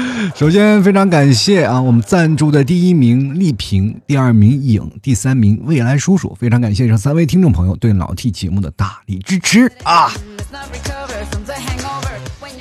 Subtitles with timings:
[0.34, 10.10] 首先非常感谢啊，我们赞助的第一名丽萍，第二名影，第三名未来叔叔，非常感谢这三位听众朋友对老 T 节目的大力支持啊！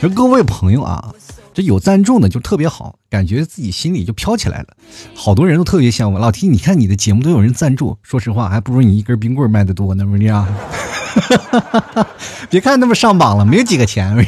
[0.02, 1.13] 这各位朋友啊。
[1.52, 4.68] 这有赞助呢，就特别好，感觉自己心里就飘起来了。
[5.13, 10.48] 好多人都特别羡慕老 T，你看你的节目都有人赞助，说实话还不如你一根冰棍卖的多呢，不是这样？
[12.49, 14.16] 别看那么上榜了，没有几个钱。
[14.16, 14.24] 哈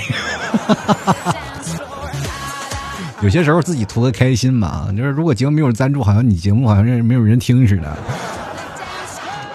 [0.74, 1.36] 哈哈哈
[3.22, 7.98] 有些时候自己图个开心嘛，就是如果节目没有人赞助，好像你节目好像是没有人听似的。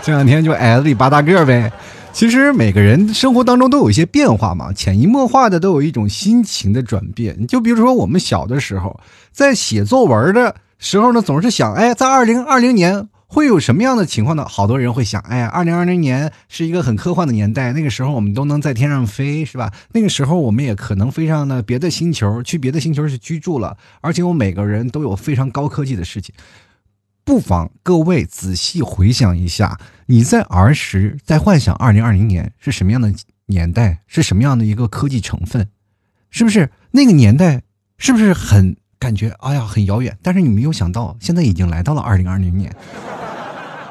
[0.02, 1.72] 这两天就矮子里拔大个呗。
[2.12, 7.46] 其实每个人生活当中都有一些变化嘛，潜移默化的都有一种心情的转变。
[7.46, 8.98] 就比如说我们小的时候，
[9.32, 14.46] 在写作文的时候呢，总是想，哎，在二零二零年会有什么样的情况呢？
[14.48, 19.72] 好多人会想，哎呀，二零二零年是一个很科幻的年代，那个时候我们都能在天上飞，是吧？
[19.92, 26.34] 那个时候我们也可能飞上了别的星球，去别的星球去居住了，而且我每个人都有非常高科技的事情。
[27.24, 33.12] 不妨各位仔细回想一下，你在儿时在幻想二零二零年是什么样的
[33.46, 35.68] 年代，是什么样的一个科技成分，
[36.30, 37.62] 是不是那个年代
[37.98, 40.16] 是不是很感觉哎呀很遥远？
[40.22, 42.74] 但是你没有想到，现在已经来到了二零二零年，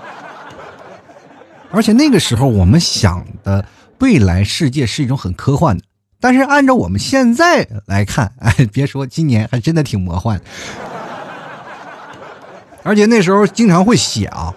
[1.72, 3.66] 而且那个时候我们想的
[4.00, 5.84] 未来世界是一种很科幻的，
[6.20, 10.42] 但是按照我们现在来看， 哎，别说今年还真的挺魔幻。
[12.84, 14.53] 而且那时候经常会写啊，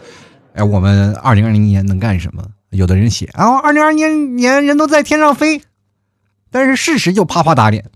[0.55, 2.45] 哎，我们二零二零年能干什么？
[2.71, 5.63] 有的人写啊，二零二零年人都在天上飞，
[6.51, 7.87] 但是事实就啪啪打脸，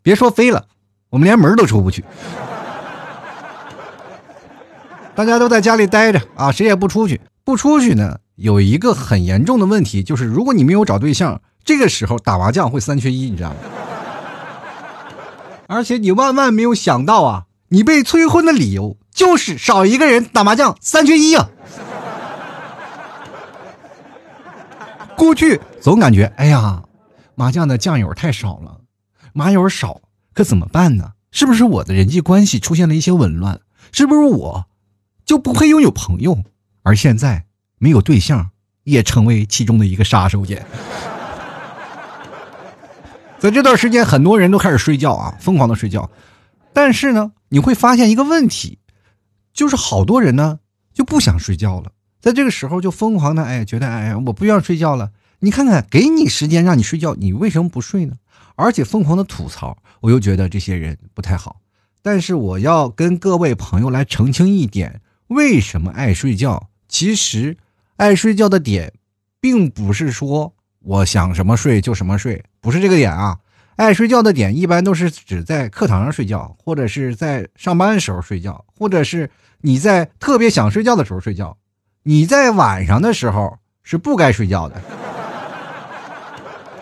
[0.00, 0.66] 别说飞了，
[1.14, 2.04] 我们连门都出不去，
[5.14, 7.20] 大家都在家里待着啊，谁也不出去。
[7.44, 13.56] 不出去呢，有一个很严重的问题，就是如果你没有找对象，这个时候打麻将会三缺一，你知道吗？
[15.68, 18.96] 而且你万万没有想到啊，你被催婚的理由。
[19.12, 21.48] 就是少一个人打麻将，三缺一啊！
[25.16, 26.82] 过去总感觉，哎呀，
[27.36, 28.78] 麻将的酱油太少了，
[29.32, 30.00] 麻友少，
[30.34, 31.12] 可怎么办呢？
[31.30, 33.60] 是不是我的人际关系出现了一些紊乱？
[33.92, 34.66] 是不是我
[35.24, 36.44] 就不配拥有朋友？
[36.82, 37.46] 而现在
[37.78, 38.50] 没有对象，
[38.82, 40.62] 也成为其中的一个杀手锏。
[43.38, 46.10] 在这段时间，很多人都开始睡觉啊，疯狂的睡觉，
[46.72, 48.78] 但是呢，你会发现一个问题。
[49.52, 50.58] 就是好多人呢
[50.92, 55.12] 就不想睡觉了，在这个时候就疯狂的哎，觉得哎，我不要睡觉了。
[55.38, 58.14] 你看看，给你时间让你睡觉，你为什么不睡呢？
[58.56, 61.60] 而且疯狂的吐槽，我又觉得这些人不太好。
[62.02, 66.68] 但是我要跟各位朋友来澄清一点：为什么爱睡觉？
[66.86, 67.56] 其实
[67.96, 68.92] 爱睡觉的点，
[69.40, 73.38] 并不是说我想什么睡就什么睡，不是这个点啊。
[73.76, 79.30] 爱睡觉的点一般都是指在课堂上睡觉，或者是在上班的时候睡觉，或者是
[79.62, 81.56] 你在特别想睡觉的时候睡觉。
[82.02, 84.82] 你在晚上的时候是不该睡觉的。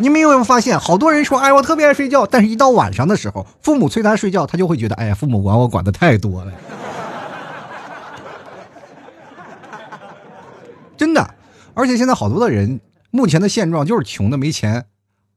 [0.03, 6.53] 你们有没有发现，好多人说：“哎，我特别爱睡觉。”但是，一到晚上的时候，父母催他睡觉，他就会觉得：“哎呀，父母管我管的太多了。
[10.99, 11.35] ”真的，
[11.75, 12.81] 而且现在好多的人，
[13.13, 14.87] 目前的现状就是穷的没钱，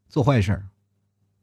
[0.09, 0.63] 做坏事儿。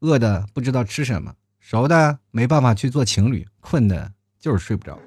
[0.01, 1.31] 饿的不知道吃什么，
[1.61, 4.99] 熟的没办法去做情侣，困的就是睡不着。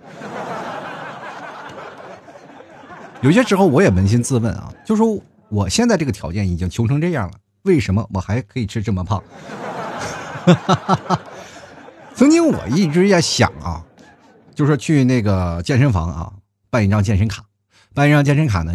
[3.20, 5.18] 有些时候我也扪心自问啊，就说
[5.50, 7.34] 我现在这个条件已经穷成这样了，
[7.66, 9.22] 为什么我还可以吃这么胖？
[12.14, 13.84] 曾经我一直在想啊，
[14.54, 16.32] 就说去那个健身房啊，
[16.70, 17.44] 办一张健身卡，
[17.92, 18.72] 办一张健身卡呢。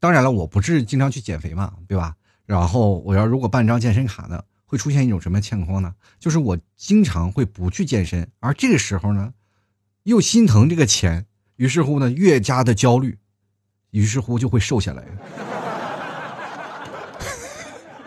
[0.00, 2.14] 当然了，我不是经常去减肥嘛，对吧？
[2.46, 4.42] 然后我要如果办张健身卡呢？
[4.64, 5.94] 会出现一种什么情况呢？
[6.18, 9.32] 就是我经常会不去健身，而这个时候呢，
[10.02, 13.18] 又心疼这个钱，于是乎呢，越加的焦虑，
[13.90, 15.04] 于是乎就会瘦下来。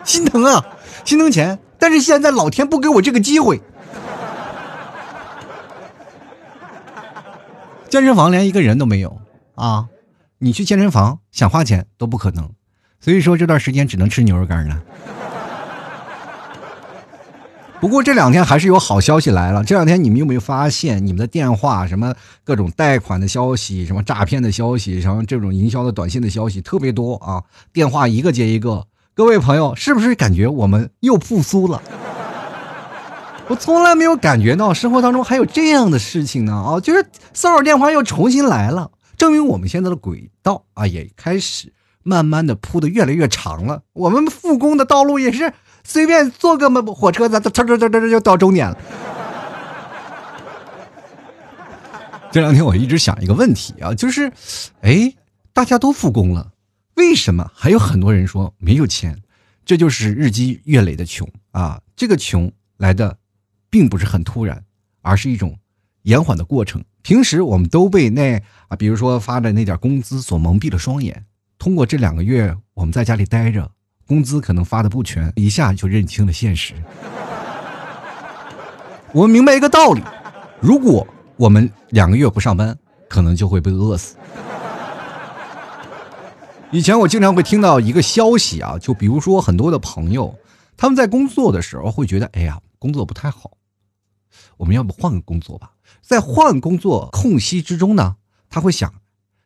[0.04, 0.64] 心疼啊，
[1.04, 3.60] 心疼钱，但是现在老天不给我这个机会。
[7.88, 9.20] 健身房连一个人都没有
[9.54, 9.86] 啊！
[10.38, 12.50] 你去健身房想花钱都不可能，
[12.98, 14.82] 所以说这段时间只能吃牛肉干了。
[17.80, 19.64] 不过这两天还是有好消息来了。
[19.64, 22.14] 这两天你们有没有发现，你们的电话什么
[22.44, 27.42] 各种贷款的消息、什么诈骗的消息、什么这种营销的短信的消息特别多啊？
[27.72, 28.86] 电话一个接一个。
[29.14, 31.82] 各位朋友，是不是感觉我们又复苏了？
[33.48, 36.80] 我从来没有感觉到生活当中还有这样的事情呢啊！
[36.80, 37.04] 就是
[37.34, 43.82] 骚扰电话又重新来了，证明我们现在的轨道啊也开始慢慢的铺的越来越长了。
[43.92, 45.52] 我们复工的道路也是。
[45.84, 48.78] 随便坐个火车，咱嘚嘚嘚嘚就到终点了。
[52.30, 54.32] 这两天我一直想一个问题啊，就是，
[54.82, 55.12] 哎，
[55.52, 56.51] 大家都复工了，
[56.94, 59.22] 为什么还有很多人说没有钱？
[59.64, 61.80] 这就是日积月累的穷啊！
[61.94, 63.18] 这个穷来的，
[63.70, 64.64] 并不是很突然，
[65.00, 65.56] 而是一种
[66.02, 66.84] 延缓的过程。
[67.02, 71.24] 平时我们都被那啊，比如说发的那点工资所蒙蔽了双眼。
[71.58, 73.70] 通过这两个月我们在家里待着。
[74.04, 76.74] 工资可能发的不全，一下就认清了现实。
[79.12, 80.02] 我们明白一个道理：
[80.60, 81.06] 如果
[81.36, 82.76] 我们两个月不上班，
[83.08, 84.16] 可能就会被饿死。
[86.72, 90.34] 以前我经常会听到一个消息啊，就比如说很多的朋友，
[90.74, 93.50] 他们在工作的时候会觉得，哎呀，工作不太好，
[94.56, 95.72] 我们要不换个工作吧？
[96.00, 98.16] 在换工作空隙之中呢，
[98.48, 98.90] 他会想，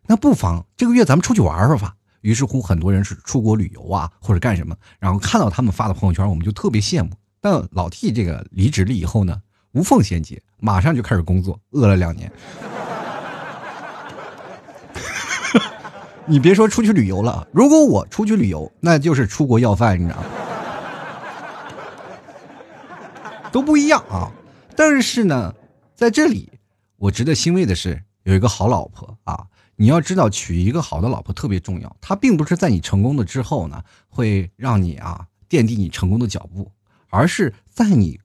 [0.06, 1.96] 那不妨这个月咱们出去玩玩吧。
[2.20, 7.10] 于是乎，很多人是出国旅游啊，或者干什么，然后看到他们发的朋友圈，我们就特别羡慕。
[7.40, 12.30] 但老 T 这个离职了以后呢，无缝衔接，马上就开始工作，饿了两年。
[16.28, 20.24] 你别说出去旅游了，如果我出去旅游，那就是出国要饭，你知道吗？
[23.52, 24.32] 都不一样啊。
[24.74, 25.54] 但是呢，
[25.94, 26.50] 在这里，
[26.96, 29.46] 我值得欣慰的是，有一个好老婆啊。
[29.76, 31.96] 你要知道，娶一个好的老婆特别重要。
[32.00, 36.72] 她并不是在你成功了之后呢，会让你啊奠定你成功的脚步，
[37.08, 38.18] 而是在你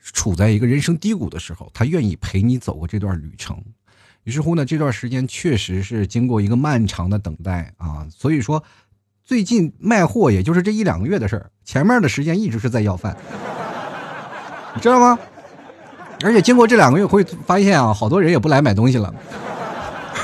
[0.00, 3.62] 处在一个人生低谷的时候，她愿意陪你走过这段旅程。
[4.24, 8.06] 于是乎呢，这段时间确实是经过一个漫长的等待啊。
[8.10, 8.62] 所以说，
[9.22, 13.16] 最近卖货也就是这一两个月的事儿，前面的时间一直是在要饭，
[14.74, 15.18] 你知道吗？
[16.22, 19.14] 而且经过这两个月，会发现啊，好多人也不来买东西了。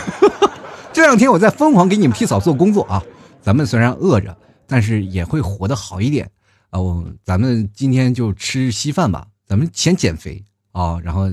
[0.95, 3.03] 这两天我在疯狂给你们替嫂做工作啊！
[3.43, 4.35] 咱们虽然饿着，
[4.67, 6.31] 但是也会活得好一点
[6.71, 6.81] 啊！
[6.81, 10.43] 我咱们今天就吃稀饭吧，咱们先减肥
[10.73, 10.99] 啊！
[11.03, 11.29] 然后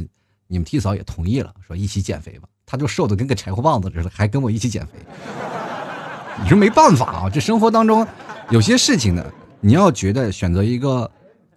[0.48, 2.50] 你们替嫂也同意了，说一起减肥吧。
[2.68, 5.00] 他就瘦的跟个柴火棒子似的，还跟我一起减肥。
[6.44, 8.06] 你说没办法啊，这生活当中
[8.52, 9.26] 有些事情呢，
[9.62, 11.10] 你要觉得选择一个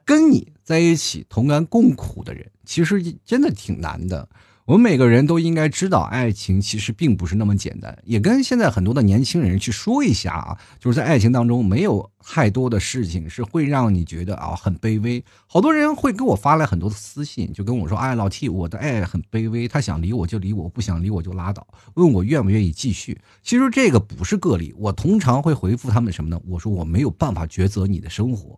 [0.05, 4.27] 跟你在一起同甘共苦的人，其实真的挺难的。
[4.71, 7.99] 我们每个人都应该知道，爱情其实并不是那么简单。
[8.05, 15.25] 也跟现在很多的年轻人去说一下啊，就是在爱情当中，没有太多的事情是会让你觉得啊很卑微。
[15.49, 23.21] 好多人会给我发来很多的私信，就跟我说：“哎，老 T，我的爱很卑微，他想离我就离我，不想离我就拉倒。”问我愿不愿意继续。
[23.43, 26.41] 其实这个不是个例，我通常会回复他们什么呢？
[26.47, 28.57] 我说我没有办法抉择你的生活，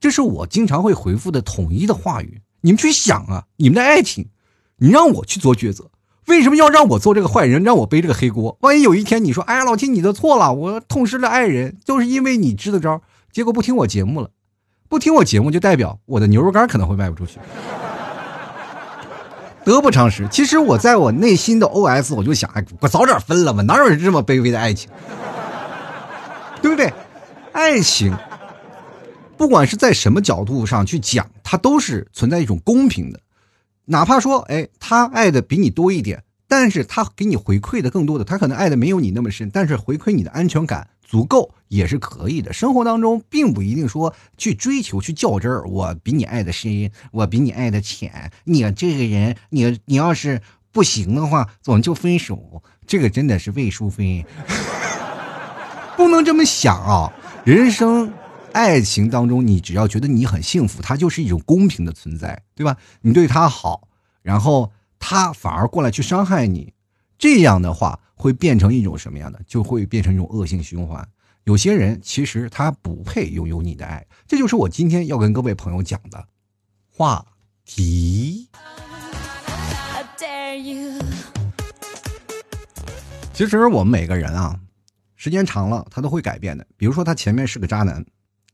[0.00, 2.42] 这是我经常会回复的统一的话语。
[2.62, 4.28] 你们去想啊，你们的爱情。
[4.82, 5.84] 你让我去做抉择，
[6.26, 8.58] 为什么要让我做这个坏人，让我背这个黑锅？
[8.62, 13.00] 万一有一天你说：“哎呀，老七，你的错了，我痛失了爱人，就是因为你支的招，
[13.30, 14.30] 结果不听我节目了，
[14.88, 17.38] 不听我节目就代表我的牛肉干可能会卖不出去，
[19.64, 24.90] 得不偿失。”其实我在我内心的 OS，我就想：哎，我早点分了吧，哪有人这么卑微的爱情？
[26.60, 26.92] 对不对？
[27.52, 28.12] 爱情，
[29.36, 33.20] 不管是在什么角度上去讲，它都是存在一种公平的。
[33.86, 42.52] 哪怕说，哎，他爱的比你多一点，但是他给你回馈的更多的，他可能爱的没有你那么深，但是回馈你的安全感足够也是可以的。
[42.52, 52.62] 生活当中并不一定说去追求去较真儿，我比你爱的深，我比你爱的浅，你这个人，你你要是不行的话，我们就分手。
[52.86, 54.24] 这个真的是魏淑芬，
[55.96, 57.12] 不能这么想啊，
[57.44, 58.12] 人生。
[58.52, 62.76] 爱情当中，你只要觉得你很幸福，它就是一种公平的存在，对吧？
[63.00, 63.88] 你对他好，
[64.20, 66.74] 然后他反而过来去伤害你，
[67.18, 69.40] 这样的话会变成一种什么样的？
[69.46, 71.08] 就会变成一种恶性循环。
[71.44, 76.24] 有些人其实他不配拥有你的爱，这就是我今天要跟各位朋友讲的
[76.88, 77.24] 话
[77.64, 78.48] 题。
[83.32, 84.60] 其实我们每个人啊，
[85.16, 86.66] 时间长了他都会改变的。
[86.76, 88.04] 比如说他前面是个渣男。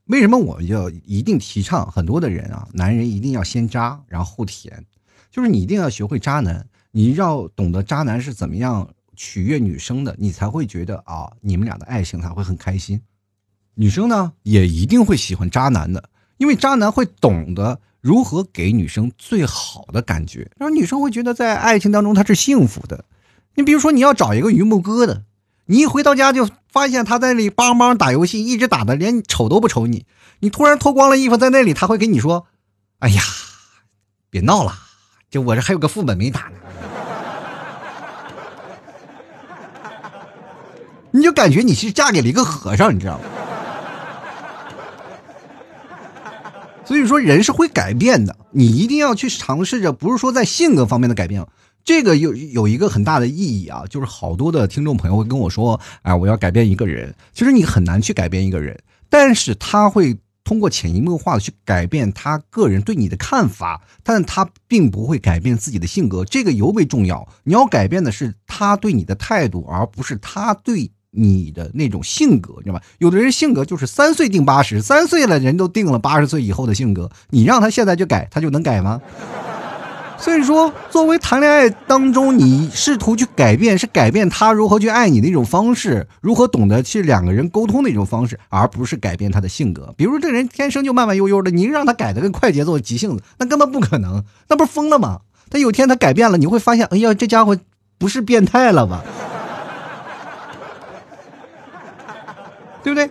[0.08, 2.66] 为什么我们要一定提倡很多的人啊？
[2.72, 4.84] 男人一定要先渣，然后后甜，
[5.30, 13.02] 就是你一定要学会渣男，你要懂得渣男是怎么样取悦女生的，你才会觉得啊，你们俩的爱情才会很开心。
[13.74, 23.04] 女生呢，也一定会喜欢渣男的，因为渣男会懂得如何给女生最好的感觉，让女生会觉得在爱情当中她是幸福的。
[23.56, 25.22] 你比如说，你要找一个榆木疙瘩，
[25.66, 30.06] 你一回到家就发现他在那里邦邦打游戏，一直打的连瞅都不瞅你。
[30.40, 32.46] 你突然脱光了衣服在那里，他会跟你说
[33.00, 33.22] ：“哎呀，
[34.30, 34.74] 别闹了，
[35.30, 36.58] 就我这还有个副本没打呢。
[41.10, 43.24] ”你就感觉你是嫁给了一个和尚，你知道吗？
[46.84, 51.46] 所以说，人是会改变的，你一定要去尝试着，不是说在性格方面的改变。
[51.88, 58.78] 这个有有一个很大的意义啊，就是好多的听众朋友会跟我说：“哎，我要改变一个人。”其实你很难去改变一个人，
[59.08, 67.26] 但是他会通过潜移默化的去改变他个人对你的看法，但他并不会改变自己的性格，这个尤为重要。
[67.44, 72.82] 你要改变的是他对你的态度，而不是他对你的那种性格，你知道吧？
[72.98, 79.00] 有的人性格就是三岁定八十，三岁了人都定了八十岁以后的性格，你让他现在就改，他就能改吗？
[80.20, 89.94] 所以说，作为谈恋爱当中，你试图去改变，是改变他如何去爱你的一种方式，如何懂得去两个人沟通的一种方式，而不是改变他的性格。
[89.96, 95.20] 比如这人天生就慢慢悠悠的，你让他改的跟快节奏、急性子，那根本不可能，那不是疯了吗？
[95.50, 97.56] 他有天他改变了，你会发现，哎呀，这家伙
[97.96, 99.04] 不是变态了吧？
[102.82, 103.08] 对不对？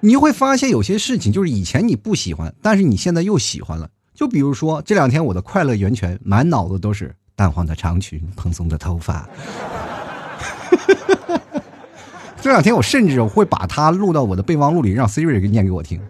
[0.00, 3.88] 你会发现有些事情就是以前你不喜欢，但是你现在又喜欢了。
[4.18, 9.24] 就比如说这两天我的快乐源泉满脑子都是淡黄的长裙、蓬松的头发。
[12.42, 16.02] 这两天我甚至会把它录到我的备忘录里，让 Siri 给念给我听。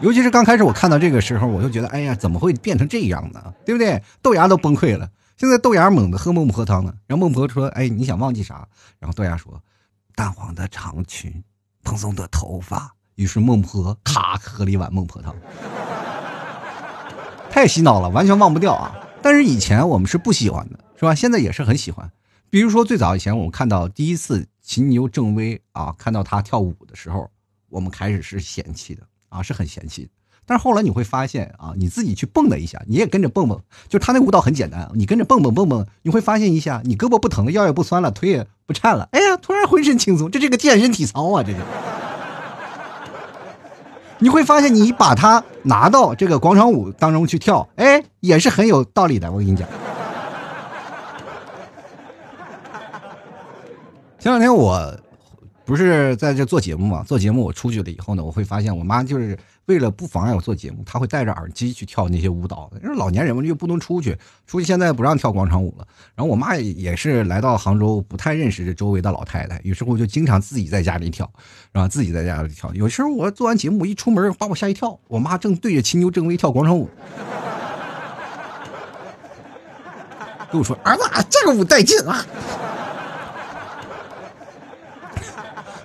[0.00, 3.52] 尤其是刚开始我看到这个时候，我就觉得，哎呀，怎么会变成这样呢？
[3.66, 4.02] 对不对？
[4.22, 5.10] 豆芽都崩溃了。
[5.36, 6.94] 现在豆芽猛的喝孟婆汤呢。
[7.06, 8.66] 然后孟婆说：“哎，你想忘记啥？”
[8.98, 9.62] 然后豆芽说
[10.16, 11.44] ：“淡黄的长裙，
[11.84, 15.34] 蓬松的头发。”于是孟婆咔喝了一碗孟婆汤，
[17.50, 18.94] 太洗脑了，完全忘不掉啊！
[19.20, 21.14] 但是以前我们是不喜欢的，是吧？
[21.14, 22.10] 现在也是很喜欢。
[22.50, 27.30] 比如说最早以前我们看到第一次秦牛正威啊，看到他跳舞的时候，
[27.68, 30.08] 我们开始是嫌弃的啊，是很嫌弃。
[30.44, 41.58] 但是后来你会发现啊，你自己去蹦了一下，你也跟着蹦蹦，就他那舞蹈很简单，你跟着蹦蹦蹦蹦，你会发现一下，你胳膊不疼，腰也不酸了，腿也不颤了，哎呀，突然浑身轻松，这是个健身体操啊，这是。
[44.22, 49.28] 你会发现，你把它拿到这个广场舞当中去跳，哎，也是很有道理的。
[49.32, 49.68] 我跟你讲，
[54.20, 54.96] 前两天我
[55.64, 57.02] 不是在这做节目嘛？
[57.02, 62.70] 做节目我出去了以后呢，我会发现我妈就是为了不妨碍我做节目，他会戴着耳机去跳那些舞蹈。
[62.82, 64.16] 因为老年人嘛，又不能出去，
[64.46, 65.86] 出去现在不让跳广场舞了。
[66.14, 71.30] 然后我妈也是来到杭州，不太认识这周围的老太太，有时候就经常自己在家里跳。
[71.70, 74.98] 然后自己在家里跳，有时候我做完节目一出门，把我吓一跳。
[75.08, 76.90] 我妈正对着秦牛正威跳广场舞，
[80.50, 82.26] 跟我说：“儿子，这个舞带劲啊！”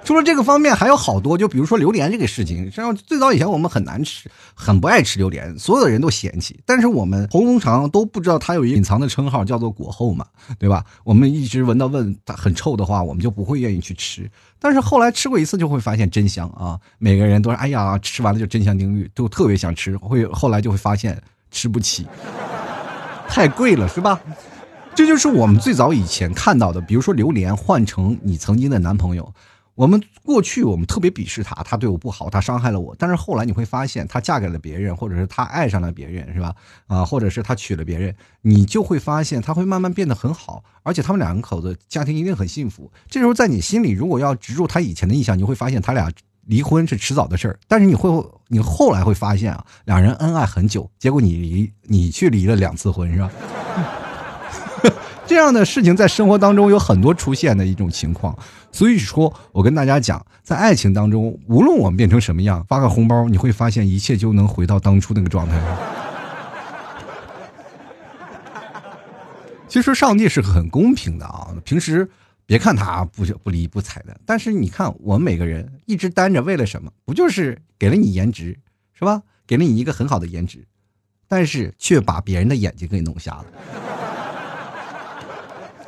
[0.07, 2.63] 除了这个方面，还有好多，就比如说榴莲这个事情。
[2.63, 6.57] 实际上，最早以前我们很难吃，很不爱吃榴莲，所有的人都嫌弃。
[6.65, 10.25] 但是我们红龙肠都不知道它有一个隐藏的称号，叫做果后嘛，
[10.57, 10.85] 对吧？
[11.03, 14.31] 我们一直闻到问它很臭的话，我们就不会愿意去吃。
[14.59, 16.79] 但是后来吃过一次，就会发现真香啊！
[16.99, 21.21] 每个人都说：“哎呀，吃完了就真香定律，都特别想吃。”会后来就会发现
[21.51, 22.07] 吃不起，
[23.27, 24.17] 太贵了，是吧？
[24.95, 29.33] 这就是我们最早以前看到的，比如说榴莲换成你曾经的男朋友。
[29.77, 32.96] 我们过去我们特别鄙视他，他对我不好，他伤害了我。
[32.98, 36.51] 但是后来你会发现，他嫁给了别人，或者是他爱上了别人，是吧？
[36.88, 42.91] 啊，或者是他娶了别人，你就会发现他会慢慢变得很好，而且他们两口子家庭一定很幸福。
[43.07, 46.12] 这时候在你心里，如果要植入他以前的印象，你会发现他俩
[46.48, 47.60] 离婚是迟早的事儿。
[47.67, 48.10] 但是你会，
[48.48, 53.29] 你后来会发现啊，两人恩爱很久，结果你离你去离了两次婚，是吧？
[55.27, 58.34] 这样的事情在生活当中有很多出现的一种情况，
[58.77, 65.60] 所以说我跟大家讲，在爱情当中，无论我们变成什么样，发个红包，你会发现一切就能回到当初那个状态。
[69.67, 72.07] 其实上帝是很公平的啊，平时
[72.46, 76.91] 别看他不不理不睬的，但是你看我们每个人一直单着，为了什么？
[77.03, 78.60] 不就是给了你颜值，
[78.93, 79.24] 是吧？
[79.48, 80.63] 给了你一个很好的颜值，
[81.27, 83.46] 但是却把别人的眼睛给弄瞎了。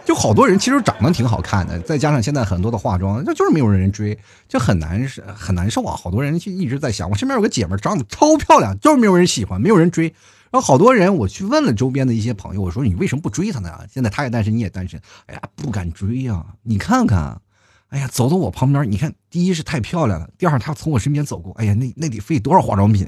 [0.10, 5.96] 就好多人其实长得挺好看的，再加上现在很多的化妆，那就是没有人追，就很难很难受啊！
[5.96, 10.06] 好多人就一直在想，我身边有个姐们长得超漂亮，就是没有人喜欢，没有人追。
[10.50, 13.70] 然后好多人我去问了周边的一些朋友，我说你为什么不追她呢？
[13.88, 16.44] 现在她也单身，你也单身，哎呀，不敢追呀！
[16.63, 17.39] 你看看，
[17.89, 23.08] 哎呀，走到我旁边，你看，第一是太漂亮了，第二她从我身边走过，哎呀，那那得费多少化妆品？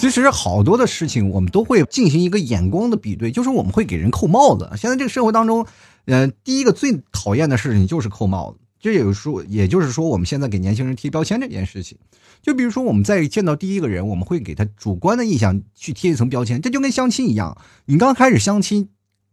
[0.00, 4.70] 其实好多的事情，我们都会进行一个眼光的比对，就是我们会给人扣帽子。
[4.78, 5.66] 现在这个社会当中，
[6.06, 8.58] 呃，第一个最讨厌的事情就是扣帽子。
[8.80, 11.98] 这也说，也就是说，我们现在给年轻人贴标签这件事情，
[12.40, 18.88] 就比如说我们在见到第一个人，我们会给他主观的印象去贴一层标签，这就跟相亲一样，你刚开始相亲。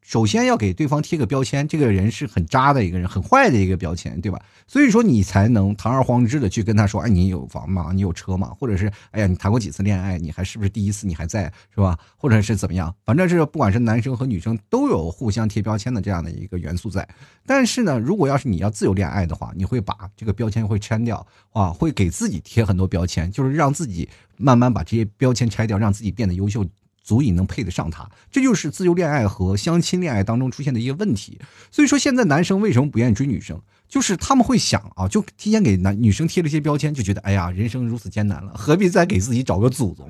[0.07, 4.39] 首先要给对方贴个标签，这个人是很渣的一个人，很坏的一个标签，对吧？
[4.65, 7.91] 所以说你才能堂而皇之的去跟他说，哎，你有房吗？
[7.93, 8.55] 你有车吗？
[8.57, 10.17] 或者是，哎呀，你谈过几次恋爱？
[10.17, 11.05] 你还是不是第一次？
[11.05, 11.99] 你还在是吧？
[12.15, 12.95] 或者是怎么样？
[13.03, 17.05] 反正是不管是男生和女生都有互相贴标签的这样的一个元素在。
[17.45, 26.65] 但是呢，如果要是你要自由恋爱的话，你会把这个标签会拆掉啊，会给自己贴很多标签，就是让自己慢慢把这些标签拆掉，让自己变得优秀。
[27.07, 31.39] 足以能配得上他，这就是自由恋爱和相亲恋爱当中出现的一个问题。
[31.71, 33.61] 所以说，现在男生为什么不愿意追女生？
[33.87, 40.09] 就是他们会想啊，就提前给男女生贴了一些标签，就觉得哎呀，人生如此艰难了，何必再给自己找个祖宗？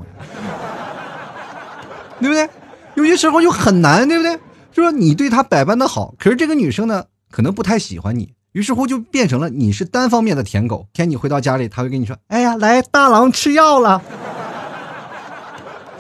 [2.19, 2.49] 对不对？
[2.95, 4.35] 有些时候就很难，对不对？
[4.71, 10.87] 就说你对他百般的好，可是这个女生呢，可能不太喜欢你，于是乎就变成了你是单方面的舔狗。
[10.93, 14.01] 天，你回到家里，他会跟你说：“哎呀，来，大郎吃药了。”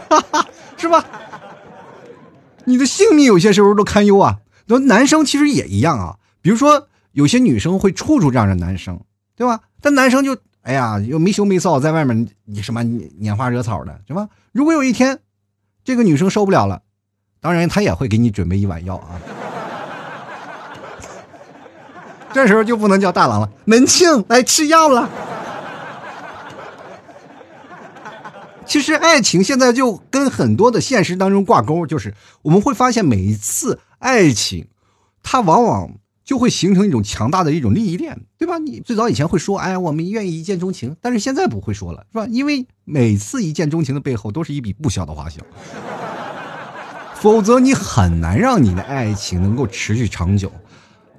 [0.09, 0.47] 哈哈。
[0.77, 1.03] 是吧？
[2.65, 4.37] 你的性命有些时候都堪忧啊。
[4.67, 6.17] 那男生其实也一样啊。
[6.41, 8.99] 比如说，有些女生会处处这样的男生，
[9.35, 9.61] 对吧？
[9.81, 14.27] 但男生就哎呀，又没羞没臊，在外面你什么拈花惹草的，是吧？
[14.51, 15.19] 如果有一天
[15.83, 16.81] 这个女生受不了了，
[17.39, 19.19] 当然他也会给你准备一碗药啊。
[22.33, 25.09] 这时候就不能叫大郎了，门庆来吃药了。
[28.67, 34.67] 其实爱情现在就跟很多的现实当中挂钩，就是我们会发现每一次爱情，
[35.23, 35.89] 它往往
[36.25, 38.57] 就会形成一种强大的一种利益链，对吧？
[38.57, 42.27] 你最早以前会说，哎，我们愿意一见钟情，但是现在不会说了，是吧？
[42.29, 45.41] 因为每次一见钟情的背后都是一笔不小的花销，
[47.15, 50.51] 否则你很难让你的爱情能够持续长久，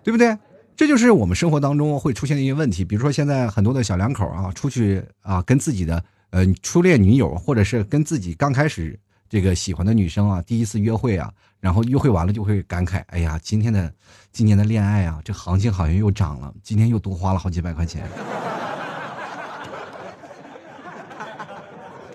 [0.04, 0.36] 对不对？
[0.76, 6.04] 这就是我们生活当中会出现的一些问题，比如说现在很多的小两口啊，出去啊，跟自己的。
[6.30, 13.92] 呃，初恋女友，或者是跟自己刚开始这个喜欢的女生啊，第一次约会啊，然后约会完了就会感慨，哎呀，今天的
[14.32, 18.06] 今年的恋爱啊，这行情好像又涨了，今天又多花了好几百块钱。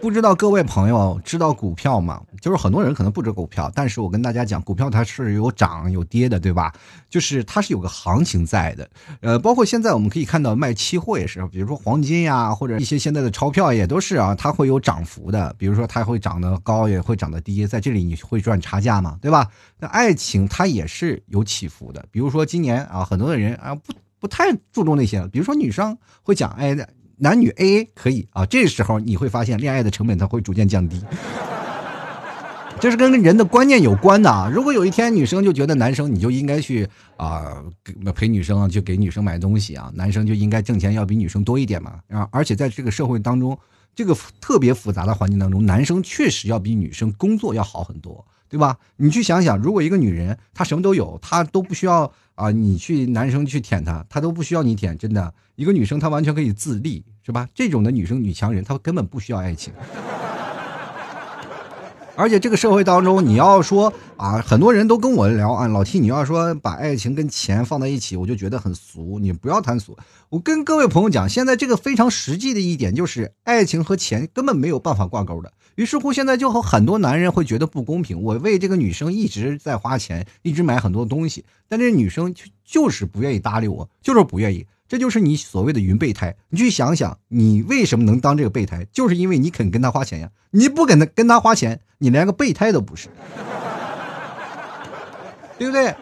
[0.03, 2.21] 不知道各位朋友知道股票吗？
[2.41, 6.73] 就是很多人可能不知股票，但是我跟大家讲，股票它是有涨有跌的，对吧？
[7.09, 8.89] 就是它是有个行情在的。
[9.21, 15.55] 呃，包括现在我们可以看到卖期货也是，比如说黄金呀，或者一些现在的钞票也都是啊，它会有涨幅的。
[15.57, 19.49] 比如说它会涨得高，也会涨得低，在这里你会赚差价嘛，对吧？
[19.79, 22.05] 那爱情它也是有起伏的。
[22.11, 26.75] 比如说今年啊，很多的人啊不不太注重那些，比如说女生会讲，哎。
[27.17, 31.01] 男女 A A 可以啊，这时候你会发现恋爱的成本它会逐渐降低，
[32.79, 34.49] 这是跟人的观念有关的啊。
[34.53, 37.63] 如果有一天女生就觉得男生你就应该去啊
[38.15, 42.27] 陪女生啊，就给女生买东西啊，男生就应该挣钱要比女生多一点嘛啊。
[42.31, 43.57] 而且在这个社会当中，
[43.95, 48.77] 这个特别复杂的环境当中，男生确实要比女生工作要好很多，对吧？
[48.97, 57.03] 你去想想，如果一个女人她什么都有，她都不需要啊你去男生去舔她，她都不需要你舔，真的，一个女生她完全可以自立。
[57.25, 57.47] 是吧？
[57.55, 59.73] 这种的女生女强人，她根本不需要爱情。
[62.15, 69.17] 而且这个社会当中，你要说啊，很多人都跟我聊啊，老 T，你要说把爱情跟钱放在一起，我就觉得很俗。
[69.19, 69.97] 你不要谈俗。
[70.29, 75.51] 我跟各位朋友讲，现在这个非常实际的一点就是，爱情和钱根本没有办法挂钩的。
[75.75, 78.21] 于是乎，现在就和很多男人会觉得不公平。
[78.21, 84.67] 我为这个女生一直在花钱，一直买很多东西，但这女生就就是不愿意搭理我，就是不愿意。
[84.93, 86.35] 这就是你所谓的云备胎。
[86.49, 88.85] 你去想想，你为什么能当这个备胎？
[88.91, 90.29] 就是因为你肯跟他花钱呀。
[90.51, 93.07] 你不跟他跟他花钱，你连个备胎都不是，
[95.57, 95.95] 对不对？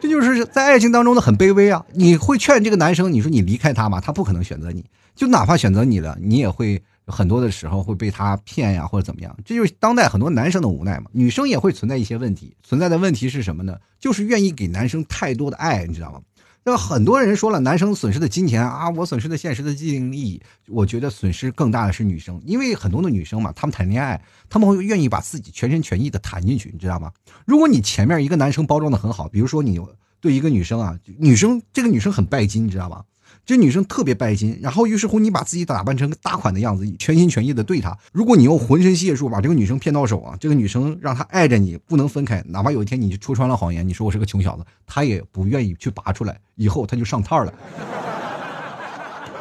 [0.00, 1.84] 这就是在爱情当中的很卑微啊。
[1.92, 4.00] 你会劝这个男生，你说你离开他吗？
[4.00, 4.86] 他不可能选择你。
[5.14, 9.36] 就哪怕选择你了，你也会很多的时候会被他骗呀，或者怎么样。
[9.44, 11.10] 这就是当代很多男生的无奈嘛。
[11.12, 13.76] 女生也会存在一些问题，存在的问题是什么呢？
[14.00, 16.20] 就是愿意给男生太多的爱，你知道吗？
[16.64, 27.10] 那很多人说了，男生损失的金钱啊，我损失的现实的利益，我觉得损失更大的是女生，因为很多的女生嘛，她们谈恋爱，她们会愿意把自己全心全意的谈进去，你知道吗？
[27.44, 29.80] 如果你前面一个男生包装的很好，比如说你
[30.20, 33.02] 对一个女生啊，女生这个女生很拜金，你知道吗？
[33.44, 37.96] 这女生特别拜金，然后于是乎你把自己打扮成个大款的样子，全心全意的对她。
[38.12, 47.52] 如果你用浑身解数把这个女生骗到手啊，这个女生让她爱着你不能分开，哪怕有一天你戳穿了谎言，你说我是个穷小子，她也不愿意去拔出来，以后她就上套了。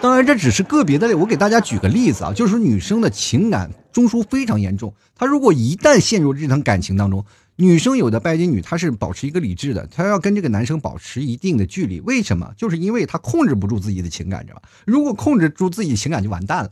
[0.01, 4.93] 当然这只是个别的，我给大家举个例子啊，就是女生的情感中枢非常严重。
[5.15, 7.25] 他如果一旦陷入这层感情当中，
[7.57, 11.99] 女生有的拜金女她是保持一个理智的，她要跟这个男生保持一定的距离。
[12.01, 12.53] 为什么？
[12.57, 14.63] 就是因为她控制不住自己的情感，知道吧？
[14.85, 16.71] 如果控制住自己情感就完蛋了。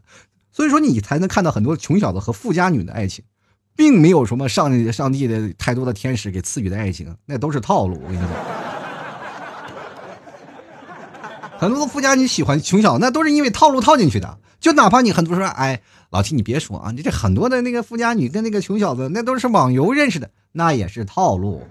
[0.51, 3.23] 所以说你才能看到很多穷小子和富家女的爱情，
[3.75, 8.01] 并没有什么上上帝的太多的天使给赐予的爱情，那都是套路。
[8.03, 8.29] 我跟你讲。
[11.59, 14.39] 很多的富家女喜欢穷小子，那都是因为套路套进去的。
[14.59, 21.61] 就哪怕你很多说，哎，老七你别说啊，你这很多的那个富家女跟那个穷小子，那都是网游认识的，那也是套路。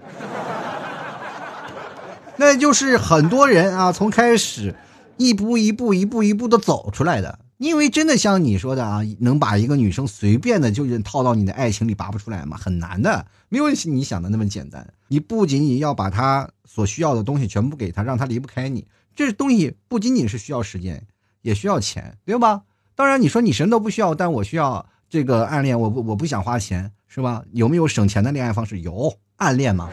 [2.37, 4.73] 那就是很多人啊，从开始
[5.17, 7.39] 一步一步一步一步的走出来的。
[7.57, 12.55] 因为真的像你说的啊，能把一个女生随便的就套到你的爱情里拔不出来吗？
[12.55, 14.93] 很难的，没有你想的那么简单。
[15.09, 18.87] 你不仅仅要把她所需要的东西全部给她，让她离不开你。
[19.13, 21.05] 这东西不仅仅是需要时间，
[21.41, 22.61] 也需要钱，对吧？
[22.99, 27.41] 当然，你说你什么都不需要，但我需要这个暗恋，我不我不想花钱，是吧？
[27.53, 28.81] 有没有省钱的恋爱方式？
[28.81, 29.89] 有暗恋吗？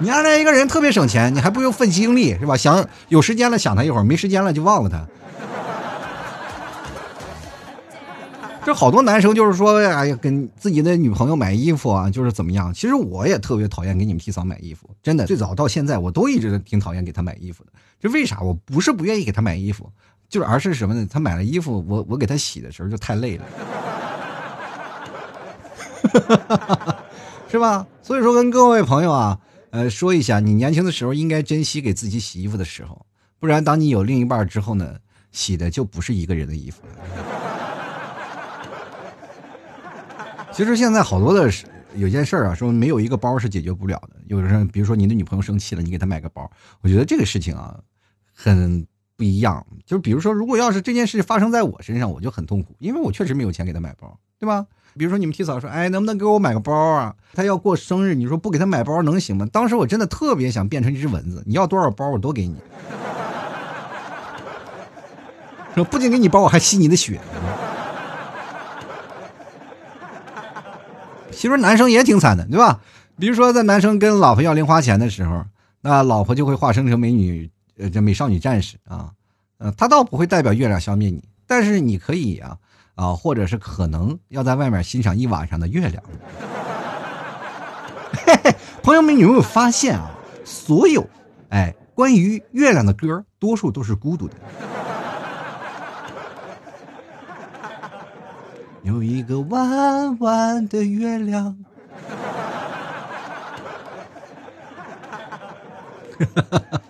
[0.00, 2.56] 你暗恋一个人特别省钱，你还不用费精力，是吧？
[2.56, 5.06] 想有时间了想他一会儿，没时间了就忘了他。
[8.64, 12.74] 这好多男生就是说，哎呀，跟自己的女朋友买衣服啊，就是怎么样？
[12.74, 17.70] 其实我也特别讨厌给你们提嫂买衣服，真的，最早到现在，我都一直挺讨厌给她买衣服的。
[18.00, 18.40] 这为啥？
[18.40, 19.88] 我不是不愿意给她买衣服，
[20.30, 21.06] 就是而是什么呢？
[21.10, 23.44] 他买了衣服，我我给他洗的时候就太累了，
[27.50, 27.84] 是吧？
[28.00, 29.38] 所以说，跟各位朋友啊，
[29.70, 33.04] 呃，说一下，你年轻的时候应该珍惜给自己洗衣服的时候，
[33.40, 34.96] 不然当你有另一半之后呢，
[35.32, 36.92] 洗的就不是一个人的衣服了。
[40.52, 41.50] 其实现在好多的
[41.96, 44.16] 有件事啊，说没有一个包是解决不了的。
[44.26, 46.48] 有的人，比如说你的女朋友生气了，你给她买个包，
[46.82, 47.78] 我觉得这个事情啊，
[48.32, 48.86] 很
[49.20, 49.66] 不一样。
[49.84, 54.64] 就比如说，如果要是这件事发生在我身上，我就很痛苦，因为我确实没有钱给他买包，对吧？
[54.96, 57.14] 比如说你们提嫂说，哎，能不能给我买个包啊？
[57.34, 59.46] 他要过生日，你说不给他买包能行吗？
[59.52, 62.56] 当时我真的特别想变成一只蚊子，你要多少包我都给你，
[65.74, 67.20] 说不仅给你包，我还吸你的血。
[71.30, 72.80] 其实男生也挺惨的，对吧？
[73.18, 75.44] 比如说，在男生跟老婆要零花钱的时候，
[75.82, 77.50] 那老婆就会化身成美女，
[77.80, 79.10] 呃，这美少女战士啊，
[79.58, 82.58] 呃，他倒不会代表月亮消灭你，但是你可以啊，
[82.94, 86.02] 啊，或者是可能要在外面欣赏一晚上的月亮。
[88.26, 90.10] 嘿嘿，朋友们，你有没有发现啊？
[90.44, 91.08] 所有，
[91.48, 94.34] 哎，关于月亮的歌，多数都是孤独的。
[98.82, 101.56] 有一个弯弯的月亮，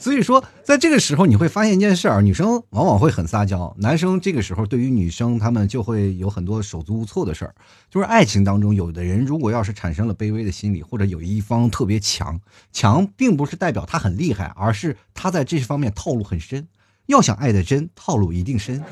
[0.00, 7.54] 所以说，在这个时候你会发现一件事儿：女生往往会很撒娇，男生这个时候对于女生他们就会有很多手足无措的事儿。
[7.90, 12.40] 就是爱情当中，有的人如果要是产生了卑微的心理，或者有一方特别强，
[12.72, 16.66] 强并不是代表他很厉害，而是他在这方面套路很深。
[17.04, 18.82] 要想爱的真，套路一定深。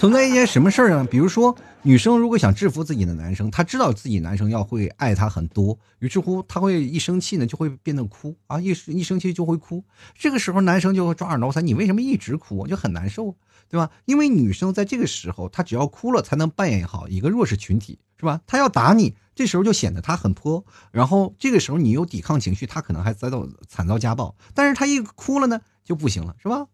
[0.00, 1.04] 存在一些什么事儿呢？
[1.10, 9.84] 比如说，女生如果想制服自己的男生，她知道自己男生要会爱她很多，于是乎，她会一生气呢，就会变得哭啊，一一生气就会哭。
[10.18, 12.66] 这个时候，男生就会抓耳挠腮，你为什么一直哭？
[12.66, 13.36] 就很难受，
[13.68, 13.90] 对吧？
[14.06, 18.40] 因为女生在这个时候，她只要哭了，才能扮演好一个弱势群体，是吧？
[18.46, 24.34] 她要打你，这时候就显得她很泼，然后这个时候你有抵抗情绪，她可能还遭到惨遭家暴。
[24.54, 26.68] 但是她一哭了呢，就不行了，是吧？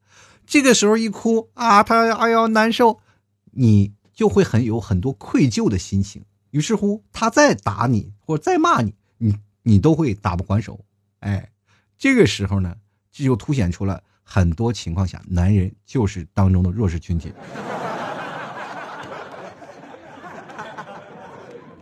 [0.46, 3.00] 这个时候一哭啊，她哎呦难受。
[3.58, 10.84] 你就会很有很多愧疚的心情，于是乎他再打你或者再骂你，你你都会打不还手。
[11.20, 11.48] 哎，
[11.96, 12.76] 这个时候呢，
[13.10, 17.32] 这就凸显出了很多情况下，男人就是当中的弱势群体。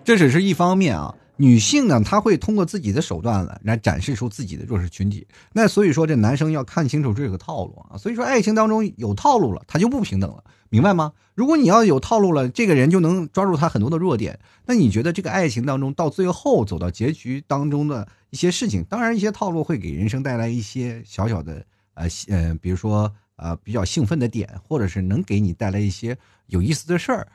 [0.04, 1.12] 这只是一方面啊。
[1.36, 5.26] 女性呢，她会通过自己的手段来来展示出自己的弱势群体。
[5.52, 7.98] 那所以说，这男生要看清楚这个套路啊。
[7.98, 11.12] 所以说，爱情当中有套路了，他就不平等了，明白吗？
[11.34, 14.38] 如果你要有套路了，这个人就能抓住他很多的弱点。
[14.66, 26.16] 那你觉得这个爱情当中到最后走到结局当中的一些事情，当然一些套路会给人生带来一些小小的呃呃，比如说呃比较兴奋的点，或者是能给你带来一些
[26.46, 27.26] 有意思的事儿。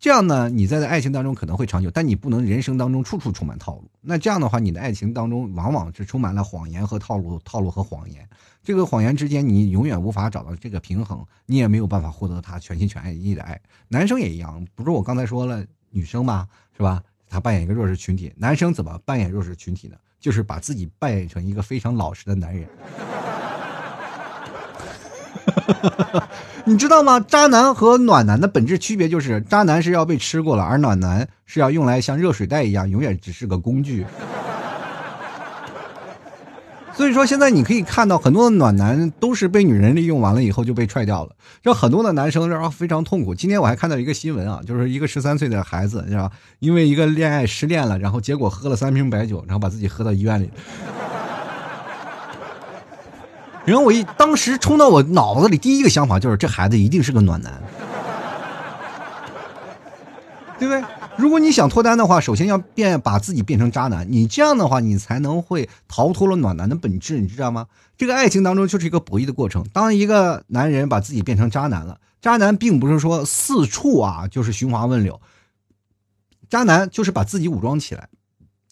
[0.00, 3.90] 这样呢，你在爱情当中可能会长久，但你不能人生当中处处充满套路。
[4.00, 8.28] 那这样的话，你的爱情当中往往是充满了谎言和套路，套路和谎言。
[8.62, 13.60] 这个谎言之间，你永远无法找到这个平衡，你也没有办法获得他全心全意的爱。
[13.88, 17.02] 男生也一样，不是我刚才说了，女生嘛，是吧？
[17.28, 19.96] 他扮演一个弱势群体，男生怎么扮演弱势群体呢？
[20.20, 22.66] 就是把自己扮演成一个非常老实的男人。
[26.64, 27.18] 你知道吗？
[27.20, 34.04] 渣男和暖男的本质区别就是，渣男是要被吃过了，而暖男是要用来像热水袋一样，永远只是个工具。
[36.94, 41.30] 所以说，现在你可以看到很多的暖男都是被女人利用完了以后就被踹掉了，
[41.62, 43.32] 让很多的男生然后非常痛苦。
[43.34, 50.50] 今天我还看到一个新闻啊，就是一个十三岁的孩子是吧，因为一个恋爱失恋了，然后结果喝了三瓶白酒，然后把自己喝到医院里。
[53.68, 57.52] 然后我一当时冲到我脑子里第一个想法就是这孩子一定是个暖男，
[60.58, 60.82] 对不对？
[61.18, 67.66] 如果你想脱单的话，首先要变把自己变成渣男，你这样的话你才能会逃脱了暖男的本质，你知道吗？
[67.98, 69.62] 这个爱情当中就是一个博弈的过程。
[69.70, 75.20] 当一个男人把自己变成渣男了，渣男并不是说四处啊就是寻花问柳，
[76.48, 78.08] 渣男就是把自己武装起来，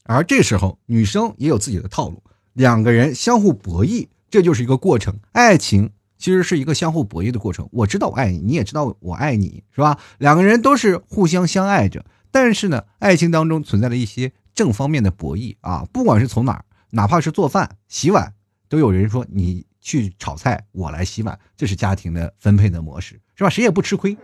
[0.05, 2.23] 而这时候女生也有自己的套路，
[2.55, 4.07] 两个人相互博弈。
[4.29, 7.69] 这就是一个过程，爱情其实是一个相互博弈的过程。
[7.73, 9.99] 我知道我爱你，你也知道我爱你，是吧？
[10.19, 15.87] 两个人都是互相相爱着，但是呢，爱情当中存在了一些正方面的博弈啊。
[15.93, 18.33] 不管是从哪儿，哪怕是做饭、洗碗，
[18.69, 23.51] 都有人说你去炒菜，我来洗碗，这是家庭的分配的模式，是吧？
[23.51, 24.15] 谁也不吃亏，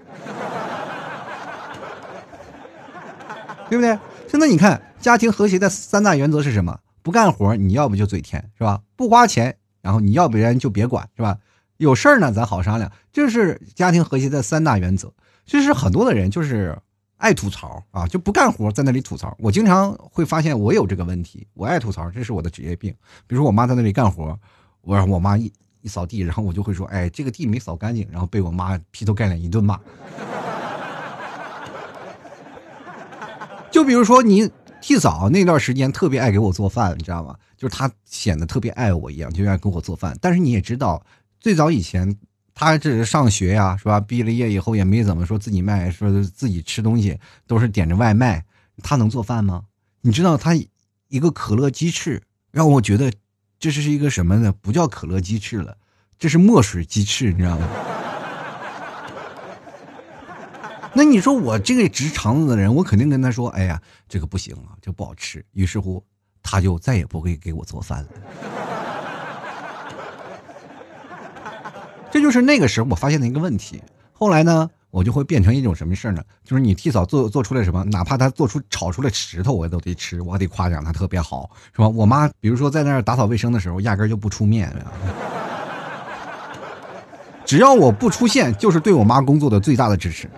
[3.68, 3.98] 对不对？
[4.28, 6.80] 现在你看，家庭和谐的三大原则是什么？
[7.02, 8.80] 不干活，你要不就嘴甜，是吧？
[8.96, 9.56] 不花钱。
[9.82, 11.36] 然后你要不然就别管，是吧？
[11.76, 12.90] 有事儿呢，咱好商量。
[13.12, 15.12] 这是家庭和谐的三大原则。
[15.44, 16.78] 其实很多的人就是
[17.16, 19.36] 爱吐槽啊，就不干活，在那里吐槽。
[19.40, 22.94] 我经常会发现我有这个问题，我爱吐槽，这是我的职业病。
[23.26, 24.38] 比如说我妈在那里干活，
[24.82, 29.80] 我让我妈一一扫地，然后我就会说：“哎，这个地没扫干净。”然后被我妈劈头盖脸一顿骂。
[33.72, 34.48] 就比如说你。
[34.82, 37.36] 替嫂那段时间特别爱给我做饭，你知道吗？
[37.56, 40.14] 就是她显得特别爱我一样，就愿意给我做饭。
[40.20, 41.02] 但是你也知道，
[41.40, 42.18] 最早以前
[42.52, 44.00] 她这是上学呀，是吧？
[44.00, 48.44] 毕了业以后也没怎么说自己卖，说自己吃东西都是点着外卖。
[48.82, 49.62] 她能做饭吗？
[50.00, 50.52] 你知道她
[51.08, 53.12] 一个可乐鸡翅，让我觉得
[53.60, 54.52] 这是一个什么呢？
[54.60, 55.76] 不叫可乐鸡翅了，
[56.18, 57.68] 这是墨水鸡翅，你知道吗？
[60.94, 66.04] 那你说我这个直肠子的人，我肯定跟他说：“哎呀，这个不行啊，这不好吃。”于是乎，
[66.42, 68.08] 他就再也不会给我做饭了。
[72.10, 73.82] 这就是那个时候我发现的一个问题。
[74.12, 76.22] 后来呢，我就会变成一种什么事呢？
[76.44, 81.88] 就是你替嫂做做出来什么，哪怕他做出炒出来石头，我都得吃，我得夸奖他特别好，是吧？
[81.88, 84.70] 我妈比如说在那儿打扫卫生的时候，压根就不出面。
[87.46, 90.28] 只要我不出现，就是对我妈工作的最大的支持。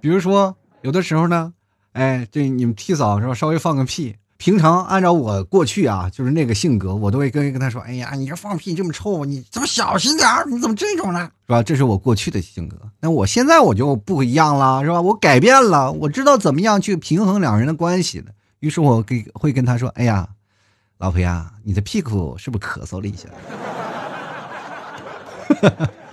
[0.00, 1.52] 比如说，有的时候呢，
[1.92, 3.34] 哎，这你们替嫂是吧？
[3.34, 11.28] 稍微放个屁，平常按照我过去啊，就是那个性格，我都会跟跟他说：“哎呀，你这放屁这么臭，你怎么小心点你怎么这种呢？
[11.46, 12.76] 是吧？”这是我过去的性格。
[13.00, 15.00] 那我现在我就不一样了，是吧？
[15.00, 18.26] 我改变了，我知道怎么样去平衡两人的关系了。
[18.60, 20.28] 于是我给会跟他说：“哎呀，
[20.98, 23.28] 老婆呀，你的屁股是不是咳嗽了一下？”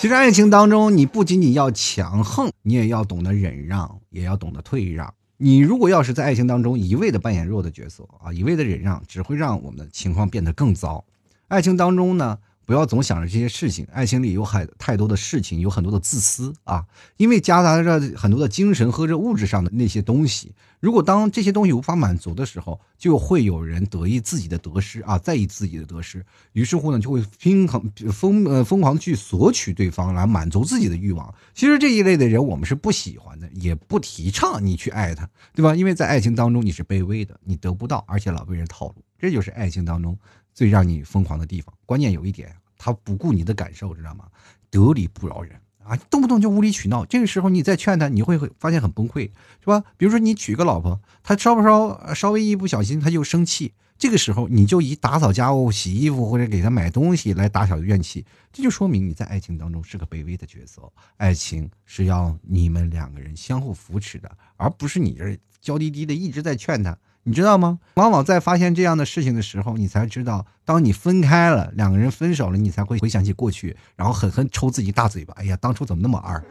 [0.00, 5.12] 其实爱情当中，你不仅仅要强横，你也要懂得忍让，也要懂得退让。
[5.36, 11.04] 你如果要是在爱情当中一味的扮演弱的角色啊，一味的忍让，只会让我们的情况变得更糟。
[11.48, 12.38] 爱情当中呢？
[12.70, 20.54] 不要总想着这些事情，爱情里有很太多的事情，有很多的自私啊，因为夹杂着很多的精神和这物质上的那些东西。
[20.78, 31.34] 如果当这些东西无法满足的时候，就会有人得意自己的得失啊，在意自己的得失，于是乎呢，就会疯狂疯呃疯狂去索取对方来满足自己的欲望。
[31.52, 35.74] 其实这一类的人我们是不喜欢的，也不提倡你去爱他，对吧？
[35.74, 40.16] 因为在爱情当中你是卑微的，你得不到，而且老被人套路，这就是爱情当中
[40.54, 41.74] 最让你疯狂的地方。
[41.84, 42.54] 关键有一点。
[42.82, 44.24] 他不顾你的感受，知道吗？
[44.70, 45.94] 得理不饶人啊！
[46.08, 49.84] 动不动就无理取闹，这个时候你再劝他，你会发现很崩溃，是吧？
[49.98, 60.90] 比如说你娶个老婆，他稍不稍稍微一不小心他就生气，这个时候你就以打扫家务、洗衣服或者给他买东西来打小怨气，这就说明你在爱情当中是个卑微的角色。
[61.18, 66.96] 爱情是要你们两个人相互扶持的，而不是你这娇滴滴的一直在劝他。
[67.22, 67.78] 你知道吗？
[67.94, 75.34] 往往在发现这样的事情的时候，你才知道，当你分开了，两个人分手了，你才会回想起过去，然后狠狠抽自己大嘴巴。
[75.36, 76.42] 哎呀，当初怎么那么二？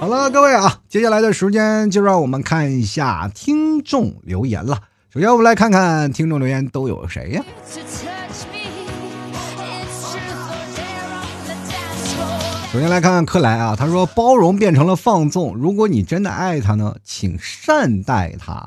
[0.00, 4.80] 好了，各位啊，接下来的时间就让我们看一下听众留言了。
[5.10, 7.44] 首先，我们来看看听众留言都有谁呀？
[12.72, 15.54] 首先来看看克莱啊，他说包容变成了放纵。
[15.54, 18.66] 如果你真的爱他呢，请善待他。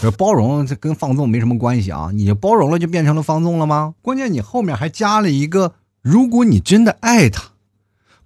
[0.00, 3.94] 这包容这跟放纵没什么关系啊，你包容了就变成了放纵了吗？
[4.02, 7.42] 关键你后面还加了一个，如果你真的爱他，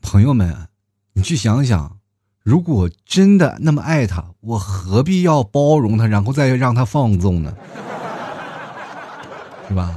[0.02, 0.68] 朋友们，
[1.14, 1.96] 你去想想，
[2.42, 7.54] 如果真的那么爱他，我何必要包容他，然后再让他放纵呢？
[9.66, 9.96] 是吧？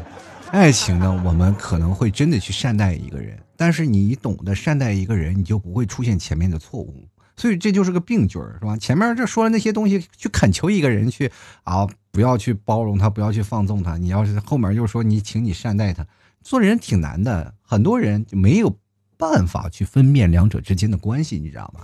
[0.51, 7.07] 爱情呢，我们可能会真的去善待一个人，但是你懂得善待一个人，你就不会出现前面的错误。
[7.37, 8.77] 所以这就是个病句儿，是吧？
[8.77, 11.29] 前面这说的那些东西，去恳求一个人去
[11.63, 13.97] 啊，不要去包容他，不要去放纵他。
[13.97, 16.07] 你要是后面又说你，请你善待他，
[16.41, 17.53] 做人挺难的。
[17.61, 18.77] 很多人就没有
[19.17, 21.81] 办法去分辨两者之间的关系，你知道吗？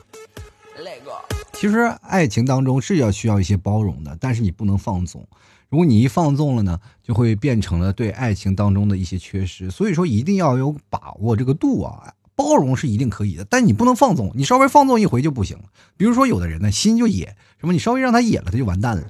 [1.54, 5.28] 其实爱情当中是要需要一些包容的，但是你不能放纵。
[5.72, 9.72] 如果你一放纵了呢，就会变成了对爱情当中的一些缺失。
[9.72, 12.14] 所以说一定要有把握这个度啊。
[12.34, 15.64] 包容是一定可以的，但你不能放纵，你稍微放纵一回就不行了。
[15.96, 19.04] 比如说，有的人呢心就野，什么你稍微让他野了，他就完蛋了。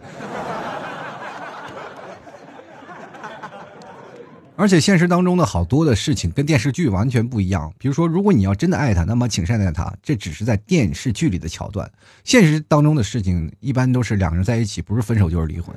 [4.57, 7.73] 而且现实当中的好多的事情跟电视剧完全不一样。
[7.77, 11.89] 比如说，如果你要真的爱他，那么请善待他，这只是在电视剧里的桥段。
[12.25, 15.73] 现实当中的事情一般都是两个人在一起，不是分手就是离婚。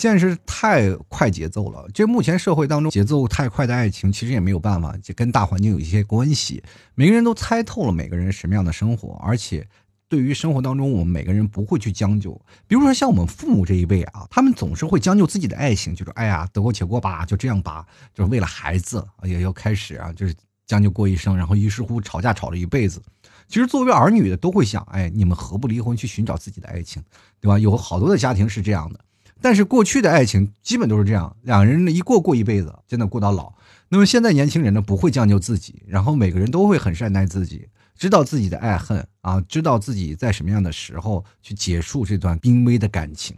[0.00, 6.62] 现实太快节奏了，这目前社会当中节奏太快的爱情，其实也没有办法，就跟大环境有一些关系。
[6.94, 9.68] 每个人都猜透了每个人什么样的生活，而且
[10.08, 12.32] 对于生活当中，我们每个人不会去将就。
[12.66, 17.84] 比如说像我们父母这一辈啊，他们总是会将就自己的爱情，就是哎呀得过且过吧，就这样吧，
[18.14, 20.34] 就是为了孩子也要开始啊，就是
[20.66, 23.02] 将就过一生，然后于是乎吵架吵了一辈子。
[23.48, 27.02] 其实作为儿女的都会想，哎，你们何不离婚去寻找自己的爱情，
[27.38, 27.58] 对吧？
[27.58, 28.98] 有好多的家庭是这样的。
[29.40, 33.52] 但是过去的爱情基本都是这样，两人一过过一辈子，真的过到老。
[33.88, 43.36] 那么现在年轻人呢，不会将就自己，然后每个人都会很善待自己，知道自己的爱恨啊，知道自己在什么样的时候去结束这段濒危的感情。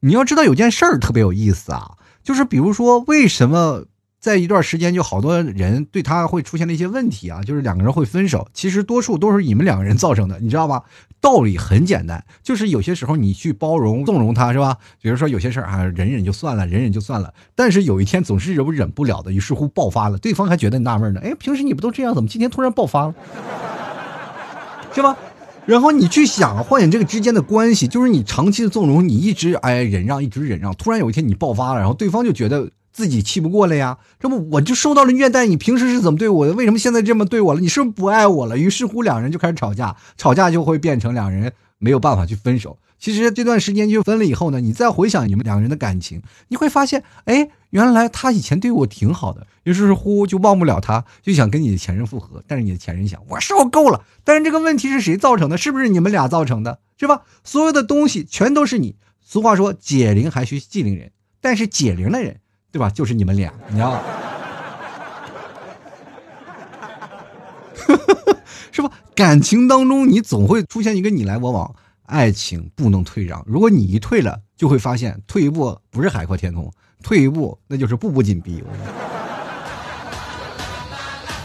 [0.00, 3.86] 你要知道有件事儿特别有意思啊，就是比如说为什么。
[4.22, 8.46] 在一段时间，就好多人对他会出现了一些问题啊，就是两个人会分手。
[8.54, 10.84] 其实多数都是你们两个人造成的，你知道吧？
[11.20, 14.78] 道理很简单，就是有些时候你去包容、纵容他，是吧？
[15.00, 17.34] 比如说有些事儿啊，忍忍就算了，忍忍就算了。
[17.56, 20.16] 但是有一天总是忍忍不了的，于是乎爆发了。
[20.18, 23.14] 对方还觉得纳闷呢，哎，平时你不都这样，怎么今天突然爆发了？
[24.94, 25.16] 是吧？
[25.66, 32.70] 然后你去想，幻想这个之间的关系，就是你长期的纵容，你一直哎忍让，一直忍让，突然有一天你爆发了，然后对方就觉得。
[32.92, 35.46] 自己气不过了呀，这不我就受到了虐待。
[35.46, 36.52] 你平时是怎么对我的？
[36.52, 37.60] 为什么现在这么对我了？
[37.60, 38.58] 你是不是不爱我了？
[38.58, 42.78] 于是乎，两人就开始吵架，吵架就会变成两人没有办法去分手。
[42.98, 49.46] 其实这段时间就分了以后呢，你再回想你们两个人的感情，你会发现，哎，原来他以前对我挺好的。
[49.64, 52.44] 于是乎就忘不了他，就想跟你的前任复合。
[52.46, 54.04] 但是你的前任想，我受够了。
[54.22, 55.56] 但是这个问题是谁造成的？
[55.56, 56.78] 是不是你们俩造成的？
[56.96, 57.22] 是吧？
[57.42, 58.94] 所有的东西全都是你。
[59.20, 62.38] 俗话说，解铃还须系铃人，但是解铃的人。
[62.72, 62.90] 对吧？
[62.90, 64.02] 就是你们俩，你知道，
[68.72, 68.90] 是吧？
[69.14, 71.74] 感情当中，你总会出现一个你来我往，
[72.06, 73.44] 爱情不能退让。
[73.46, 78.64] 如果你一退了，就会发现退一步不是海阔天空，退一步那就是步步紧逼。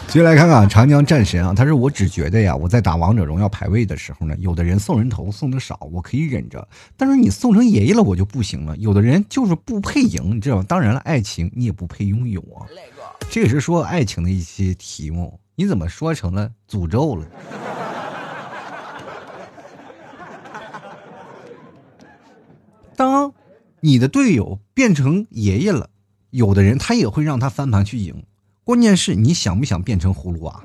[0.08, 6.66] 接下来看看长江战神啊，他说我只觉得呀，我在打王者荣耀排位的时候呢，有的人送人头送的少，我可以忍着；
[6.96, 8.74] 但是你送成爷爷了，我就不行了。
[8.78, 10.64] 有的人就是不配赢，你知道吗？
[10.66, 12.64] 当然了，爱情你也不配拥有啊。
[13.28, 17.26] 这也是说爱情的一些题目，你怎么说成了诅咒了？
[22.96, 23.34] 当
[23.80, 25.90] 你的队友变成爷爷了，
[26.30, 28.24] 有的人他也会让他翻盘去赢。
[28.68, 30.62] 关键是你想不想变成葫芦娃？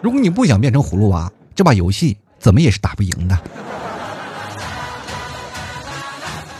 [0.00, 3.38] 如果你不想变成葫芦娃，这把游戏怎么也是打不赢的。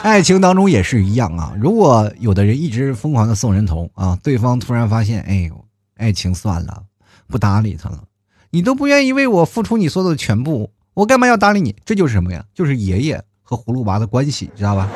[0.03, 1.55] 爱情当中也是一样啊！
[1.59, 5.65] 如果有的人一直疯狂的送人头啊，对方突然发现，哎呦，
[5.97, 6.83] 爱情算了，
[7.27, 8.03] 不搭理他了，
[8.51, 11.75] 你都不愿意为我付出你所有的全部，我干嘛要搭理你？
[11.87, 12.45] 这就是什么呀？
[12.53, 14.91] 就是爷爷和葫芦娃的关系，知道吧？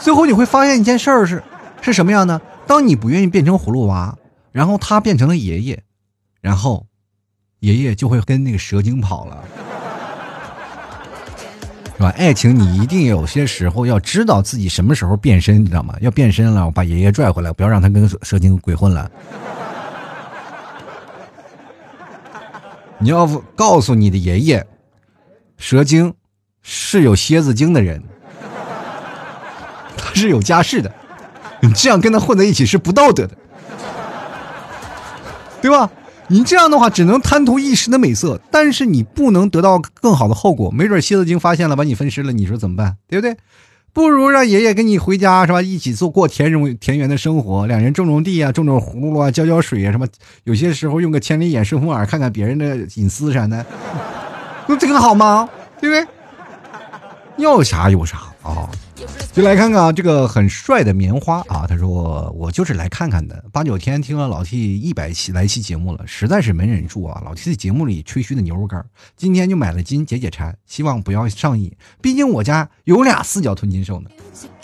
[0.00, 1.42] 最后你会发现一件事儿是，
[1.80, 2.40] 是什么样呢？
[2.66, 4.16] 当你不愿意变成葫芦娃，
[4.52, 5.82] 然后他变成了爷爷，
[6.40, 6.86] 然后，
[7.60, 9.44] 爷爷就会跟那个蛇精跑了，
[11.96, 12.08] 是吧？
[12.16, 15.94] 爱情你一定有些时候要知道自己什么时候变身，你知道吗？
[16.00, 19.10] 要变身了，我把爷爷拽回来，不要让他跟蛇精鬼混了。
[22.98, 24.66] 你要告诉你的爷爷，
[25.56, 26.12] 蛇精
[26.62, 28.00] 是有蝎子精的人。
[30.14, 30.92] 是有家室的，
[31.60, 33.36] 你这样跟他混在一起是不道德的，
[35.60, 35.90] 对吧？
[36.28, 40.70] 你这样的话只能贪图一时的美色，但是你不能得到更好的后果。
[40.70, 42.96] 没准蝎子精发现了，把你分尸了，你说怎么办？
[43.08, 43.36] 对不对？
[43.92, 45.60] 不如让爷爷跟你回家是吧？
[45.60, 50.06] 一起做过田荣田园的生活，两人种种地啊，种种葫芦啊，浇浇水啊，什么？
[50.44, 53.66] 有些时候用个千里眼、顺风耳看看别人的隐私啥的，
[54.68, 55.48] 那这个好吗？
[55.80, 56.14] 对不对？
[57.38, 58.70] 要啥有啥啊！
[59.32, 63.44] 就来看看啊，这个很帅的棉花啊，他说我就是来看看的。
[63.52, 67.22] 八九天听了老 T 一百期来期节目了，实在是没忍住啊。
[67.24, 68.84] 老 T 的节目里吹嘘的牛肉干，
[69.16, 71.72] 今天就买了斤解解馋，希望不要上瘾。
[72.00, 74.10] 毕竟我家有俩四脚吞金兽呢。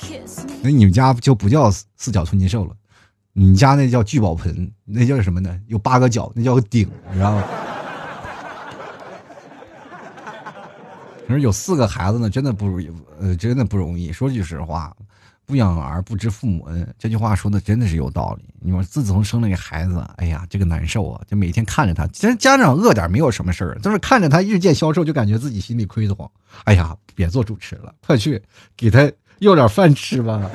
[0.62, 2.72] 那你们家就不叫四脚吞金兽了，
[3.32, 5.58] 你家那叫聚宝盆，那叫什么呢？
[5.68, 7.44] 有八个角，那叫个顶，知道吗？
[11.26, 14.12] 可是有四个孩子呢，真的不容易，呃，真的不容易。
[14.12, 14.94] 说句实话，
[15.44, 18.44] 不养儿不知父母恩，这句话说的真的是有道理。
[18.60, 21.20] 你说自从生了个孩子，哎呀，这个难受啊！
[21.28, 26.30] 就每天看着他，其实家长饿点没有什么事儿，但是看着他日渐消瘦，就感觉自己心里亏得慌。
[26.64, 28.40] 哎呀，别做主持了，快去
[28.76, 29.10] 给他
[29.40, 30.50] 要点饭吃吧，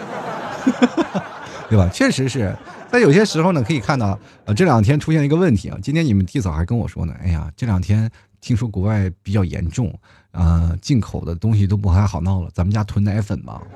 [1.70, 1.90] 对吧？
[1.94, 2.56] 确实是
[2.90, 5.78] 在有些时候呢，可以看到，呃，这两天出现一个问题啊。
[5.82, 8.10] 今天你们弟嫂还跟我说呢，哎呀，这两天
[8.40, 9.94] 听说国外比较严重。
[10.32, 13.62] 啊，进口的东西都不太好闹了，咱们家囤奶粉吧。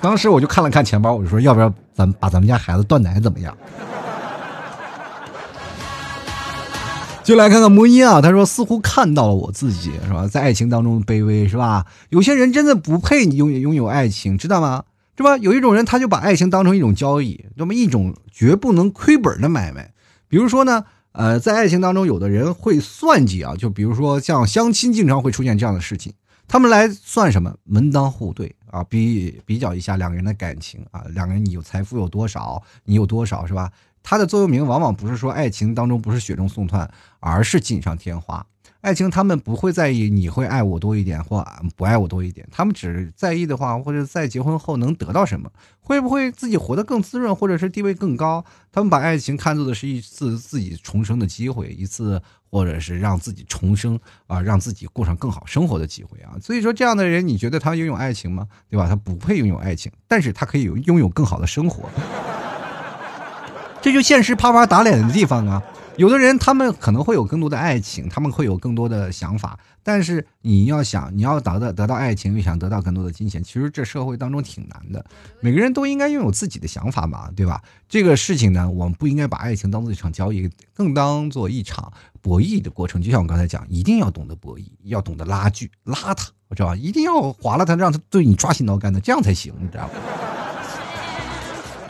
[0.00, 3.54] 当时我就看了看钱包，我就说，要不要咱把咱们家孩子断奶怎么样？
[7.22, 10.26] 就来看看魔音啊，他说似乎看到了我自己，是吧？
[10.26, 11.84] 在爱情当中卑微，是吧？
[12.08, 14.84] 有些人真的不配拥有拥有爱情，知道吗？
[15.16, 15.36] 是吧？
[15.36, 19.92] 有一种人，他就把爱情当成一种交易，那么一种绝不能亏本的买卖。
[20.28, 20.86] 比如说呢？
[21.12, 26.12] 呃，在爱情当中，有的人会算计啊，就比如说像相亲，经常会出现这样的事情。
[26.46, 27.54] 他们来算什么？
[27.64, 33.70] 门当户对啊，比比较一下两个人的感情啊，两个人你有财富有多少，你有多少是吧？
[34.02, 36.90] 它的座右铭往往不是说爱情当中不是雪中送炭，
[37.20, 38.44] 而是锦上添花。
[38.80, 45.50] 爱情他们不会在意你会爱我多一点或不爱我多一点，他们只在意的话，或者在结婚后能得到什么，
[45.80, 48.42] 会不会自己活得更滋润，或者是地位更高？
[48.72, 56.32] 他们把爱情看作的是一次自己重生的机会，一次或者是让自己重生啊，让自己过上更好生活的机会啊。
[56.40, 58.46] 所以说，这样的人，你觉得他拥有爱情吗？
[58.70, 58.88] 对吧？
[58.88, 61.88] 他不配拥有爱情，但是他可以有拥有更好的生活。
[63.82, 65.62] 这就现实啪啪打脸的地方啊！
[66.00, 75.04] 有的人他们可能会有更多的爱情，他们会有更多的想法，但是你要想你要得到得到爱情，又想得到更多的金钱，其实这社会当中挺难的。
[75.40, 77.60] 每个人都应该拥有自己的想法嘛，对吧？
[77.86, 81.92] 这个事情呢，我们不应该把爱情当做一场交易，更当做一场
[82.22, 83.02] 博弈的过程。
[83.02, 86.24] 就像我刚才讲，一定要懂得博弈，要懂得拉锯拉他，
[86.56, 86.76] 知道吧？
[86.76, 89.92] 一定要划了他，让他对你抓心挠肝的，这样才行，你知道吗？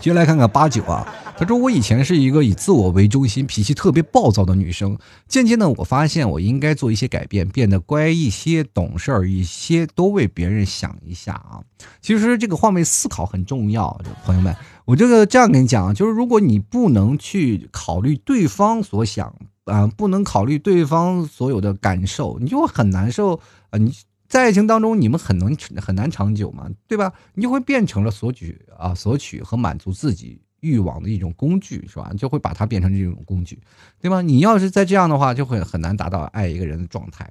[0.00, 1.06] 接下来看看八九啊。
[1.36, 4.98] 他说：“我以前是一个以自我为中心、脾气特别暴躁的女生。
[5.26, 11.60] 渐渐的，我发现我应该做一些改变，变得乖一些、懂事儿一些，多为别人想一下啊。
[12.02, 14.54] 其实这个换位思考很重要，朋友们。
[14.84, 19.34] 我这个这样跟你讲，就是如果你不能去考虑对方所想
[19.64, 23.40] 啊，不能考虑对方所有的感受，你就很难受
[23.70, 23.78] 啊。
[23.78, 23.90] 你
[24.30, 27.12] 在爱情当中，你们很能很难长久嘛，对吧？
[27.34, 32.12] 你就会变成了索取啊，索取和满足自己。”欲望的一种工具是吧？
[32.18, 33.58] 就会把它变成这种工具，
[33.98, 34.20] 对吧？
[34.20, 37.26] 你要是再这样的话，就会很难达到爱一个人的状态，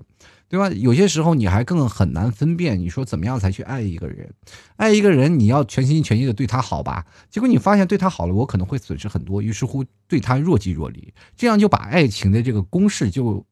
[0.47, 0.67] 对吧？
[0.71, 4.33] 有些时候你还更很难分辨，你说怎么样才去爱一个人？
[4.77, 7.05] 爱一个人，你要全心全意的对他好吧？
[7.29, 13.45] 结果你发现对他好了，我可能会损失很多，于是乎对他若即若离，这样就把爱情的这个公式就。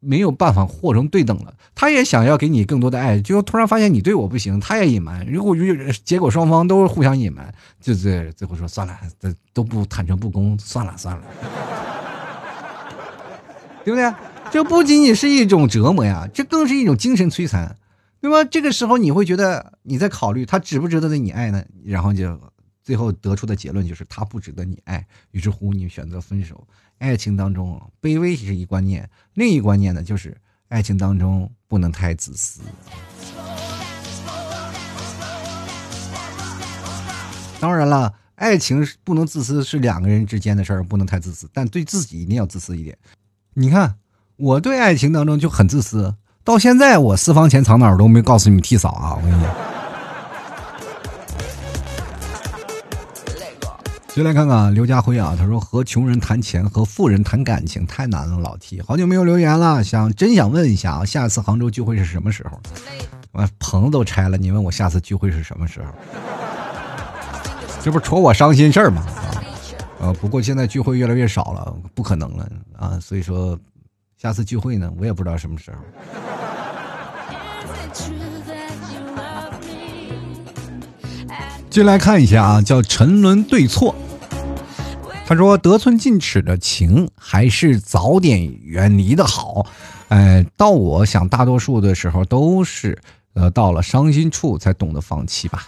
[0.00, 5.56] 没有办法和成对等了，他也想要给你更多的爱，就突然发现你对我不行，他也隐瞒，如果
[6.04, 11.24] 结果双方都是互相隐瞒，就是最后说算了，这都不坦诚不公，算了算了，
[13.84, 14.14] 对不对？
[14.52, 17.76] 这不仅仅是一种折磨呀，这更是一种精神摧残，
[18.20, 18.44] 对吧？
[18.44, 21.64] 这个时候你会觉得你在考虑他值不值得你爱呢？
[21.84, 22.38] 然后就
[22.84, 26.64] 最后得出的结论就是他不值得你爱，于是乎你选择分手。
[26.98, 30.36] 爱情当中，卑微是一观念，另一观念呢，就是
[30.68, 32.60] 爱情当中不能太自私。
[37.60, 42.96] 当然了，爱情不能自私，是两个人之间的事儿，不能太自私，但对自己一定要自私一点。
[43.54, 43.96] 你看，
[44.36, 49.75] 我对爱情当中就很自私，到现在我私房钱藏哪儿都没告诉你们替嫂啊，我跟你讲。
[54.16, 58.38] 就来看看刘家辉啊，他说和穷人谈钱，和富人谈感情太难了。
[58.38, 62.58] 老 T，好久没有留言了，想真想问一下啊，下次杭州聚会是什么时候？
[63.32, 65.88] 完棚子都拆了，你问我下次聚会是什么时候？
[67.82, 69.02] 这不戳我伤心事儿吗？
[69.02, 69.44] 啊，
[70.00, 72.48] 呃，不过现在聚会越来越少了，不可能了
[72.78, 73.58] 啊，所以说
[74.16, 75.76] 下次聚会呢，我也不知道什么时候。
[81.68, 83.94] 进来看一下啊，叫沉沦对错。
[85.28, 89.66] 他说：“得寸进尺的情，还是早点远离的好。”
[90.06, 92.96] 哎，到我想，大多数的时候都是，
[93.34, 95.66] 呃，到了伤心处才懂得放弃吧。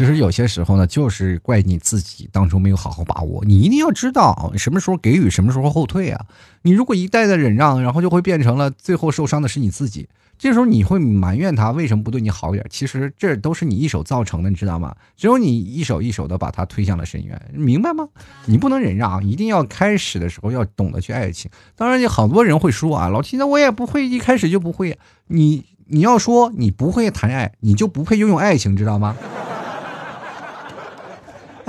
[0.00, 3.44] 其实有些时候呢，就是怪你自己当初没有好好把握。
[3.44, 6.24] 你一定要知道什么时候给予，什么时候后退啊！
[6.62, 10.08] 你如果一再的忍让，然后就会变成了最后受伤的是你自己。
[10.38, 12.64] 这时候你会埋怨他为什么不对你好一点？
[12.70, 14.96] 其实这都是你一手造成的，你知道吗？
[15.18, 18.08] 只有你一手一手的把他推向了深渊，明白吗？
[18.46, 21.50] 你不能忍让，一定要开始的时候要懂得去爱情。
[21.76, 24.98] 当然，有好多人会说啊，老七，那我也不会，一开始就不会。
[25.26, 29.14] 你你要说你不会谈恋爱，你就不配拥有爱情，知道吗？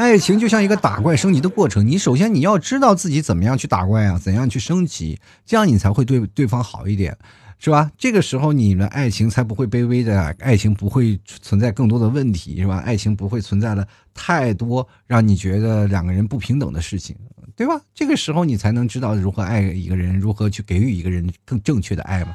[0.02, 7.16] 爱情就像一个打怪升级的过程，你首先你要知道自己怎么样去打怪啊，怎样去升级，这样你才会对对方好一点。
[7.60, 7.92] 是吧？
[7.96, 12.80] 这个时候你们爱情才不会卑微的，爱情不会存在更多的问题，是吧？
[12.80, 17.16] 爱情不会存在了太多让你觉得两个人不平等的事情，
[17.56, 17.80] 对吧？
[17.94, 22.34] 这个时候你才能知道如何爱一个人，如何去给予一个人更正确的爱嘛。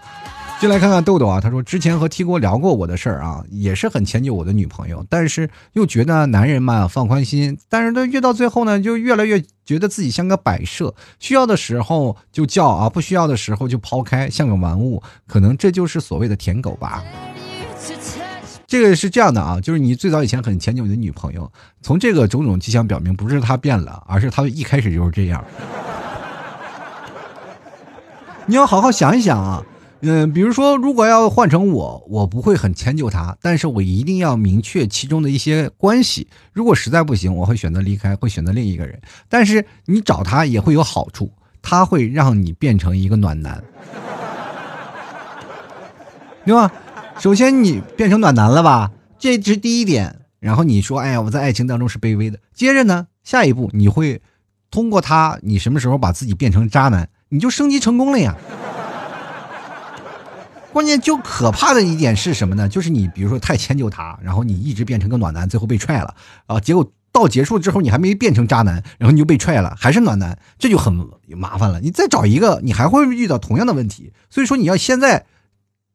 [0.58, 17.04] 进来看看豆豆啊，他说之前和 T 哥聊过我的事儿啊，也是很迁就我的女朋友，但是又觉得男人嘛放宽心，但是他越到最后呢，就越来越觉得自己像个摆设，需要的时候就叫啊，不需要的时候就抛开，像个玩物，可能这就是所谓的舔狗吧。
[18.66, 21.52] 这个是这样的啊，就是你最早以前很迁就你的女朋友，
[21.82, 25.44] 从这个种种迹象表明，不是她变了，而是她一开始就是这样。
[28.46, 29.62] 你要好好想一想啊。
[30.00, 36.28] 嗯，比如说，如果要换成我，我不会很迁就他，但是我一定要明确其中的一些关系。
[36.52, 39.00] 如果实在不行，我会选择离开，会选择另一个人。
[39.28, 41.32] 但是你找他也会有好处，
[41.62, 43.64] 他会让你变成一个暖男，
[46.44, 46.70] 对吧？
[47.18, 50.20] 首先你变成暖男了吧，这是第一点。
[50.38, 52.38] 然后你说，哎呀，我在爱情当中是卑微的。
[52.54, 54.20] 接着呢，下一步你会
[54.70, 58.36] 通过他，你什么时候把自己变成渣男，你就升级成功了呀。
[60.76, 62.68] 关键就可怕的一点是什么呢？
[62.68, 66.14] 就是你比如说太迁就他，然后你一直变成个暖男，最后被踹了
[66.44, 66.60] 啊！
[66.60, 70.92] 结果到结束之后，你还没变成渣男，然后你就被踹了，还是暖男，这就很
[71.28, 71.80] 麻烦了。
[71.80, 74.12] 你再找一个，你还会遇到同样的问题。
[74.28, 75.24] 所以说，你要现在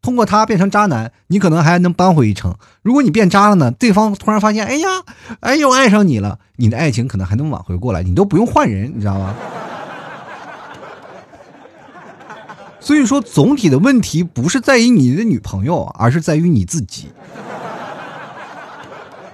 [0.02, 2.56] 通过他变成渣男，你可能还能扳回一城。
[2.82, 3.70] 如果你变渣了呢？
[3.70, 4.88] 对方突然发现，哎呀，
[5.42, 9.36] 哎又爱上你了，你的爱情可能还能挽回过来，你都不用换人，你知道吗？
[12.82, 17.10] 所以说，总体的问题不是在于你的女朋友，而是在于你自己。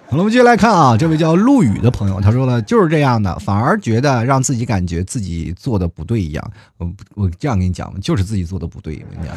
[0.09, 6.51] 好了，我们接下来看啊，这位叫陆羽的朋友，他说了就是这样的，反而觉得让自己感觉自己做的不对一样。
[6.77, 9.01] 我我这样跟你讲就是自己做的不对。
[9.09, 9.35] 我跟你讲，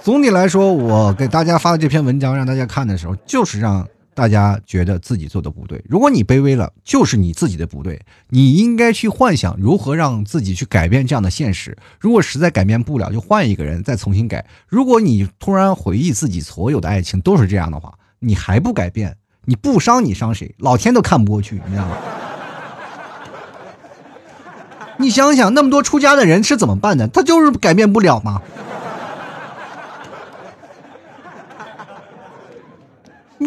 [0.00, 3.84] 总体来说，我给大家发的这篇文章让大家看的时候，就是让。
[4.18, 8.00] 大家觉得自己做的不对，如果你卑微了，就是你自己的不对。
[8.30, 11.78] 你应该去幻想如何让自己去改变这样的现实。
[12.00, 14.44] 如果实在改变不了，就换一个人再重新改。
[14.66, 20.52] 如果你突然回忆自己所有的爱情都是这样的话，你还不改变，你不伤你伤谁？
[20.58, 21.96] 老天都看不过去，你知道吗？
[24.98, 27.06] 你想想，那么多出家的人是怎么办的？
[27.06, 28.42] 他就是改变不了吗？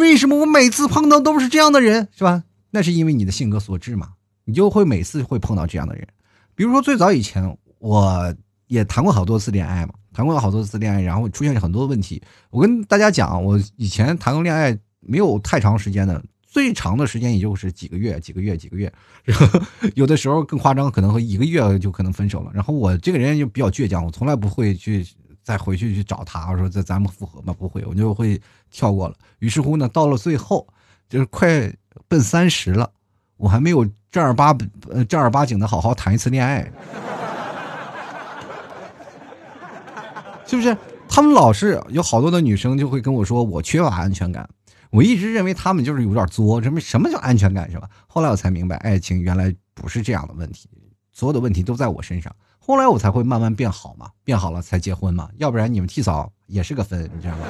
[0.01, 2.43] 为什么我每次碰到都是这样的人，是吧？
[2.71, 4.09] 那是因为你的性格所致嘛，
[4.43, 6.07] 你就会每次会碰到这样的人。
[6.55, 8.35] 比如说最早以前，我
[8.67, 12.21] 也谈过好多次恋爱嘛，谈过好多次恋爱，然后出现了很多问题。
[12.49, 18.91] 我跟大家讲，我以前谈过恋爱没有太长时间的，最长的时间也就是几个月，几个月，几个月。
[19.23, 19.61] 然 后
[19.95, 22.51] 有的时候更夸张，可能会一个月就可能分手了。
[22.53, 25.05] 然后我这个人就比较倔强，我从来不会去。
[25.51, 27.53] 再回去去找他，我说这咱们复合吗？
[27.53, 29.15] 不会，我就会跳过了。
[29.39, 30.65] 于是乎呢，到了最后，
[31.09, 31.69] 就是快
[32.07, 32.89] 奔三十了，
[33.35, 34.55] 我还没有正儿八
[35.09, 36.63] 正儿八经的好好谈一次恋爱，
[40.47, 40.77] 是不是？
[41.09, 44.49] 他们老是有好多的女生就会跟我说我缺乏安全感，
[44.89, 47.89] 我一直认为他们就是有点作，什么什么叫安全感是吧？
[48.07, 50.69] 后来我才明白，爱情原来不是这样的问题，
[51.11, 52.33] 所有的问题都在我身上。
[52.63, 57.45] 后来我才会慢慢变好嘛，变好了才结婚嘛，要不然你们替嫂也是个分，你知道吗？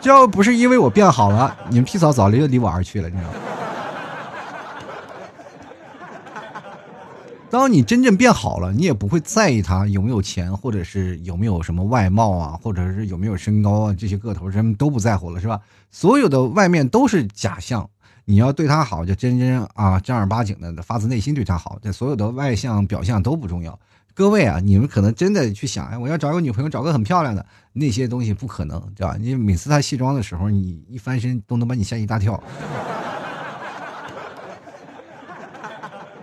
[0.00, 3.36] 这要不是因为我变好了，你们替嫂早离离我而去了，你知道吗？
[7.50, 15.60] 当你真正变好了，你也不会在意他有没有钱，或者是有没有什么外貌啊，或者是有没有身高啊，这些个头什么都不在乎了，是吧？
[15.90, 17.88] 所有的外面都是假象。
[18.26, 21.78] 你要对他好，就真真啊正儿八经的发自内心对他好。
[21.82, 23.78] 这所有的外向表象都不重要。
[24.14, 29.16] 各位啊，你们可能真的去想，哎，我要找个女朋友，找个很漂亮的，那些东西不可能，对吧？
[29.18, 32.40] 你每次她卸妆的时候，你一翻身都能把你吓一大跳。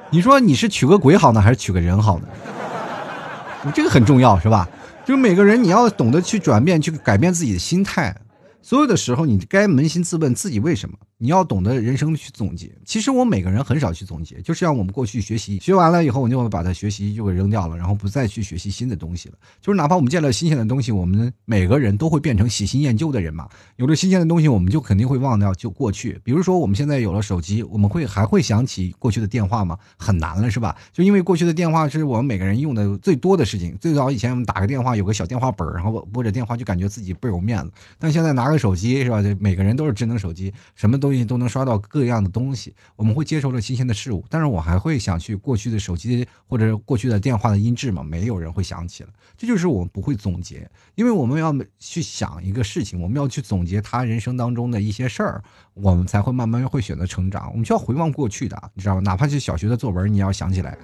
[0.10, 2.28] 你说你是娶个鬼好呢，还是娶个人好呢？
[3.64, 4.68] 你这个很重要，是吧？
[5.06, 8.16] 就是每个人你要懂得去转变，去改变自己的心态。
[8.62, 10.98] 所有的时候，你该扪心自问自己为什么。
[11.22, 12.72] 你要懂得人生去总结。
[12.84, 19.36] 其实我每个人很少去总结，就是让我们过去学习，学完了以后，我就会把它学习就给扔掉了，然后不再去学习新的东西了。
[19.62, 23.48] 就是哪怕我们见了新鲜的东西，我们每个人都会变成喜新厌旧的人嘛。
[23.76, 26.20] 有了新鲜的东西，我们就肯定会忘掉就过去。
[26.24, 29.78] 比如说我们现在有了手机，我们会还会想起过去的电话吗？
[29.98, 30.76] 很难了，是吧？
[30.92, 33.78] 就因为过去的电话是我们每个人用的最多的事情。
[33.80, 37.72] 最早以前我们打个电话有个小电话本然后拨着电话就感觉自己倍有面子。
[38.00, 39.22] 但现在拿个手机是吧？
[39.22, 41.82] 就每个人都是智能手机，什么都东西都能刷到。
[41.92, 48.02] 各样的东西，我们会接受了新鲜的事物，但是我还会想去过去的手机或者过去的电话的音质吗？
[48.04, 55.44] 没有人会想起了，这就是我们不会总结，因为我们要去想一个事情，我们要去总结他人生当中的一些事儿，
[55.74, 57.50] 我们才会慢慢会选择成长。
[57.52, 59.02] 我们需要回望过去的，你知道吗？
[59.02, 60.78] 哪怕是小学的作文，你要想起来。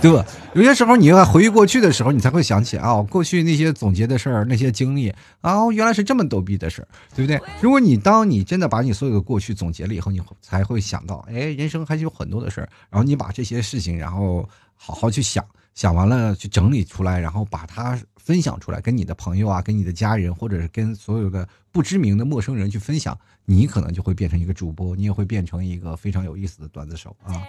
[0.00, 0.24] 对吧？
[0.54, 7.40] 有些时候你要回忆过去的时候，你才会想起啊，过去那些总结的事儿，那些经历啊，原来是这么逗逼的事儿，对不对？
[7.60, 12.68] 如果你当你真的把你所有的过去总结了以后，你才会想到，哎，人生还是有很多的事儿。
[12.88, 15.44] 然后你把这些事情，然后好好去想，
[15.74, 27.42] 想完了去整理出来，然后把它分享出来，跟你的朋友啊，跟你的家人，或者是跟所有的不知名的陌生人去分享，你可能就会变成一个主播，你也会变成一个非常有意思的段子手啊。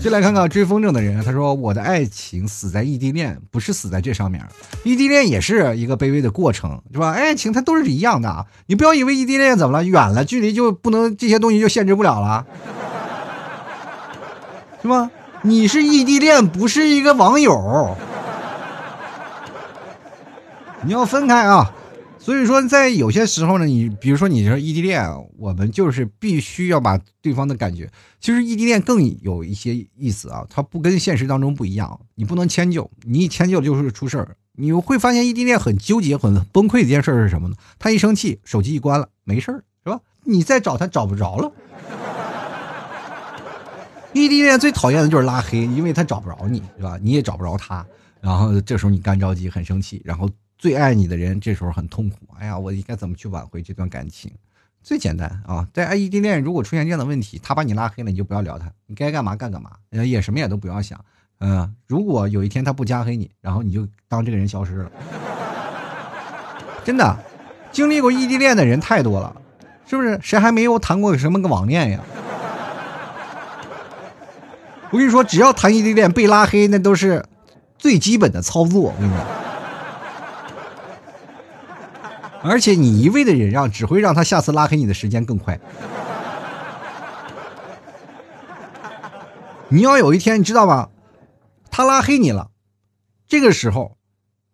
[0.00, 4.44] 就来看看追风筝的人，他说：“我的爱情死在异地恋，不是死在这上面。
[4.82, 7.12] 异地恋也是一个卑微的过程，是吧？
[7.12, 8.46] 爱情它都是一样的。
[8.66, 12.44] 你不要以为异地恋怎么了，远了距离就不能这些东西就限制不了了，
[14.82, 15.08] 是吧？
[15.42, 17.96] 你是异地恋，不是一个网友，
[20.82, 21.72] 你要分开啊。”
[22.24, 25.04] 所以说，在有些时候呢，你比如说你说异地恋，
[25.36, 27.90] 我们就是必须要把对方的感觉。
[28.20, 34.36] 其实异地恋更有一些意思啊，它不跟现实当中不一样，你不能迁就，你一迁就就是出事儿。
[34.52, 37.56] 你会发现异地恋很纠结、很崩溃的一件事是什么呢？
[37.80, 39.98] 他一生气，手机一关了，没事儿，是吧？
[40.22, 41.50] 你再找他找不着了。
[44.12, 46.96] 异地恋最讨厌的就是拉黑，因为他找不着你，是吧？
[47.02, 47.84] 你也找不着他，
[48.20, 50.30] 然后这时候你干着急，很生气，然后。
[50.62, 54.30] 最爱你的人这时候很痛苦，哎呀，我应该怎么去挽回这段感情？
[54.80, 61.04] 最简单啊，在异地恋如果出现这样的问题，他把你拉黑了，你就不要聊他，你该干嘛干干嘛，也什么也都不要想。
[61.40, 64.92] 嗯，如果有一天他不加黑你，然后你就当这个人消失了。
[66.84, 67.18] 真的，
[67.72, 69.34] 经历过异地恋的人太多了，
[69.84, 70.16] 是不是？
[70.22, 72.00] 谁还没有谈过什么个网恋呀？
[74.92, 77.24] 我跟你说，只要谈异地恋被拉黑，那都是
[77.76, 78.94] 最基本的操作。
[78.96, 79.26] 我跟你说。
[82.42, 85.60] 而且你一味的忍让，只会让他下次拉黑你的时间更快。
[89.68, 90.88] 你要有一天，你知道吗？
[91.70, 92.50] 他拉黑你了，
[93.26, 93.96] 这个时候，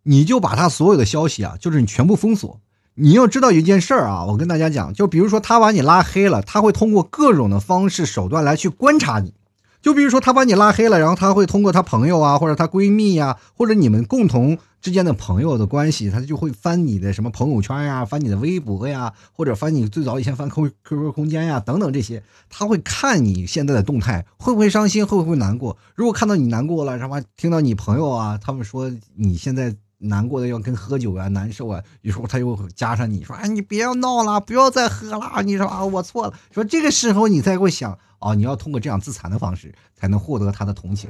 [0.05, 2.61] 你就把他所有的消息啊，就是你全部封锁。
[2.95, 9.35] 你要知道一件事儿啊，我跟大家讲，就比如说他把你拉黑了，他会通过各种的方式手段来去观察你。
[9.81, 25.77] 就比如说他把你拉黑了，然后他会通过他朋友啊，或者他闺蜜呀，或者你们共同之间的朋友的关系，他就会翻你的什么朋友圈呀，翻你的微博呀，或者翻你最早以前翻 Q QQ 空间呀等等这些，他会看你现在的动态，会不会伤心，会不会难过？
[25.95, 37.99] 如果看到你难过了，什么听到你朋友啊，他们说你现在难过的要跟喝酒啊，难受啊，有时候他又加上你说，哎，你别闹了，不要再喝了，你说啊，我错了，说这个时候你才会想。
[38.21, 41.09] 哦，你要通过这样自残的方式才能获得他的同情，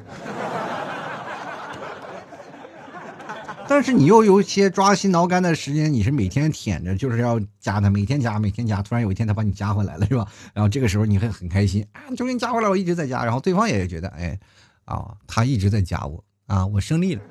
[3.66, 10.26] 但是你又有一些抓心挠肝的时间，你是每天舔着，就是要加他，每天加，每天加，突然有一天他把你加回来了，是吧？
[10.53, 14.39] 然后这个时候你会很开心啊，终于加回来，我一直在加，然后对方也觉得，哎，
[14.84, 17.22] 啊，他一直在加我，啊，我胜利了。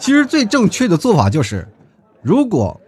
[0.00, 1.68] 其实最正确的做法就是，
[2.22, 2.80] 如果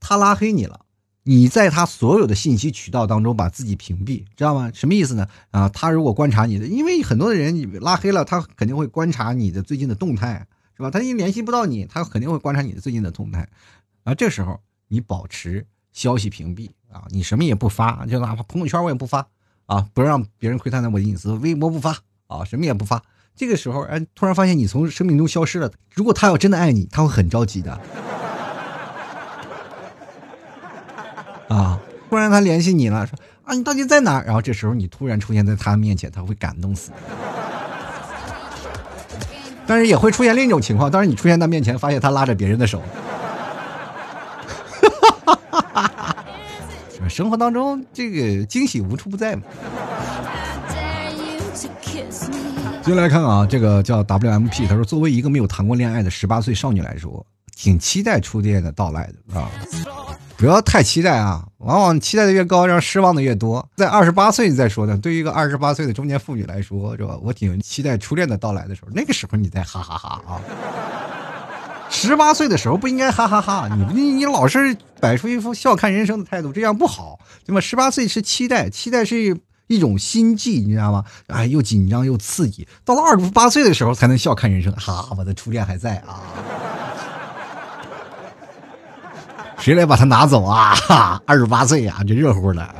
[0.00, 0.80] 他拉黑你了。
[1.24, 4.70] 你在他所有的信息渠道当中把自己屏蔽，知道吗？
[4.72, 5.28] 什么意思呢？
[5.50, 10.90] 啊，他如果观察你的，因为很多的人拉黑了，他肯定会观察你的最近的动态，是吧？
[10.90, 13.46] 他一联系不到你，他肯定会观察你的最近的动态。
[14.04, 19.28] 啊，这时候你保持消息屏蔽啊，你什么也不发，就哪怕朋友圈我也不发
[19.66, 23.02] 啊，不让别人窥探到我的隐私，微博不发啊，什么也不发。
[23.38, 25.70] 这个时候，哎，突然发现你从生命中消失了。
[25.94, 27.70] 如果他要真的爱你，他会很着急的。
[31.46, 31.78] 啊，
[32.10, 34.20] 突然他联系你了，说啊，你到底在哪？
[34.22, 36.90] 然后这时候你突然出现在他面前，他会感动死。
[39.68, 42.82] 但是也会出现另一种情况，当然你出现在面前，发现他拉着别人的手。
[47.08, 49.42] 生活当中这个惊喜无处不在嘛。
[52.88, 57.24] 接下来看啊，这个叫 WMP，他说作为一个没有谈过恋爱的十八岁少女来说，
[57.54, 59.50] 挺期待初恋的到来的啊。
[60.38, 63.68] 不要太期待啊，往往期待的越高，让失望的越多。
[63.76, 67.18] 在二十八岁你再说呢，对于一个二十八岁的中年妇女来说，是吧？
[67.22, 70.40] 我挺期待初恋的到来的时候，那个时候你再哈哈哈啊。
[71.90, 77.60] 十八岁的时候不应该哈哈哈，你你老是摆出一副笑看人生的态度，这样不好，对吧？
[77.60, 81.04] 十八岁是期待，期待是一种心悸，你知道吗？
[81.28, 82.66] 哎，又紧张又刺激。
[82.84, 86.20] 到了二十八岁的时候才能笑看人生，哈，我的初恋还在啊。
[89.58, 90.74] 谁来把它拿走啊？
[90.74, 92.74] 哈，二十八岁呀，这热乎的。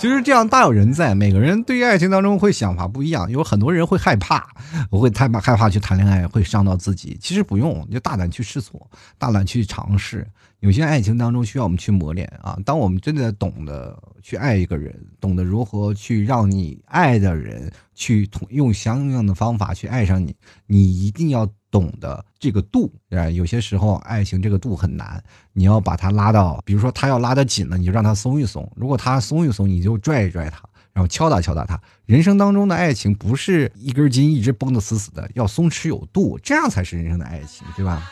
[0.00, 4.48] 其实这样大有人在，每个人对于爱情当中会想法不一样，有很多人会害怕，
[4.88, 7.18] 我会太怕害怕去谈恋爱，会伤到自己。
[7.20, 10.26] 其实不用，你就大胆去试错，大胆去尝试。
[10.60, 12.58] 有些爱情当中需要我们去磨练啊。
[12.64, 20.34] 当我们真的懂得去爱一个人，懂得如何去让你爱的人去同用相应的方法去爱上你，
[20.66, 21.46] 你一定要。
[21.70, 30.60] 懂得这个度，啊，有些时候爱情这个度很难，你要把它拉到，比如说他要拉得紧了，你就让他松一松；如果他松一松，你就拽一拽他，
[30.92, 31.80] 然后敲打敲打他。
[32.06, 38.10] 人生当中的爱情不是一根筋一直绷得死死的，要松弛有度，这样才是人生的爱情，对吧？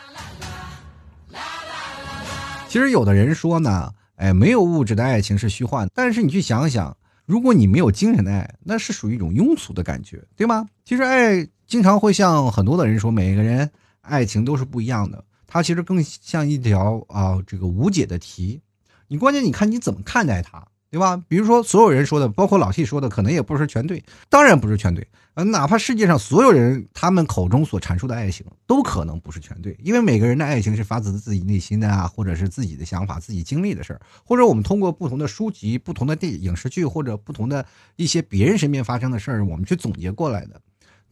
[2.68, 6.96] 其实有的人说呢，哎，没有物质的爱情是虚幻，但是你去想想，
[7.26, 10.64] 如果你没有精神的爱，那是属于一种庸俗的感觉，对吗？
[10.84, 11.48] 其实爱。
[11.68, 15.22] 经常会像很多的人说，每个人爱情都是不一样的。
[15.46, 18.62] 它其实更像一条啊，这个无解的题。
[19.06, 21.22] 你关键你看你怎么看待它，对吧？
[21.28, 25.06] 比如说所有人说的，包括老 T 说的，可能也不是全对，当然不是全对。
[25.34, 37.64] 呃，哪怕世界上所有人他们口中所阐述的爱情，都可能不是全对，因为每个人的爱情是发自自己内心的啊，或者是自己的想法、自己经历的事儿，或者我们通过不同的书籍、不同的电影视剧，或者不同的
[37.96, 40.60] 一些别人身边发生的事儿，我们去总结过来的。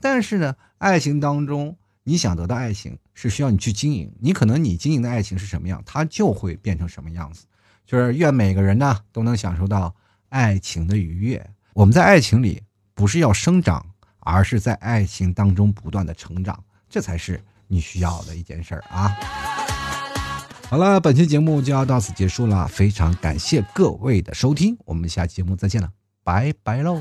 [0.00, 4.12] 但是呢，爱情当中，你想得到爱情是需要你去经营。
[4.20, 7.44] 你可能你经营的爱情是什么样，它就会变成什么样子。
[7.86, 9.94] 就是愿每个人呢都能享受到
[10.28, 11.50] 爱情的愉悦。
[11.72, 12.62] 我们在爱情里
[12.94, 13.84] 不是要生长，
[14.20, 19.16] 而是在爱情当中不断的成长，这才是你需要的一件事儿啊。
[20.68, 25.92] 好了，本期节目就要到此结束了，非常感谢各位的收听，我们下期节目再见了，
[26.24, 27.00] 拜拜喽。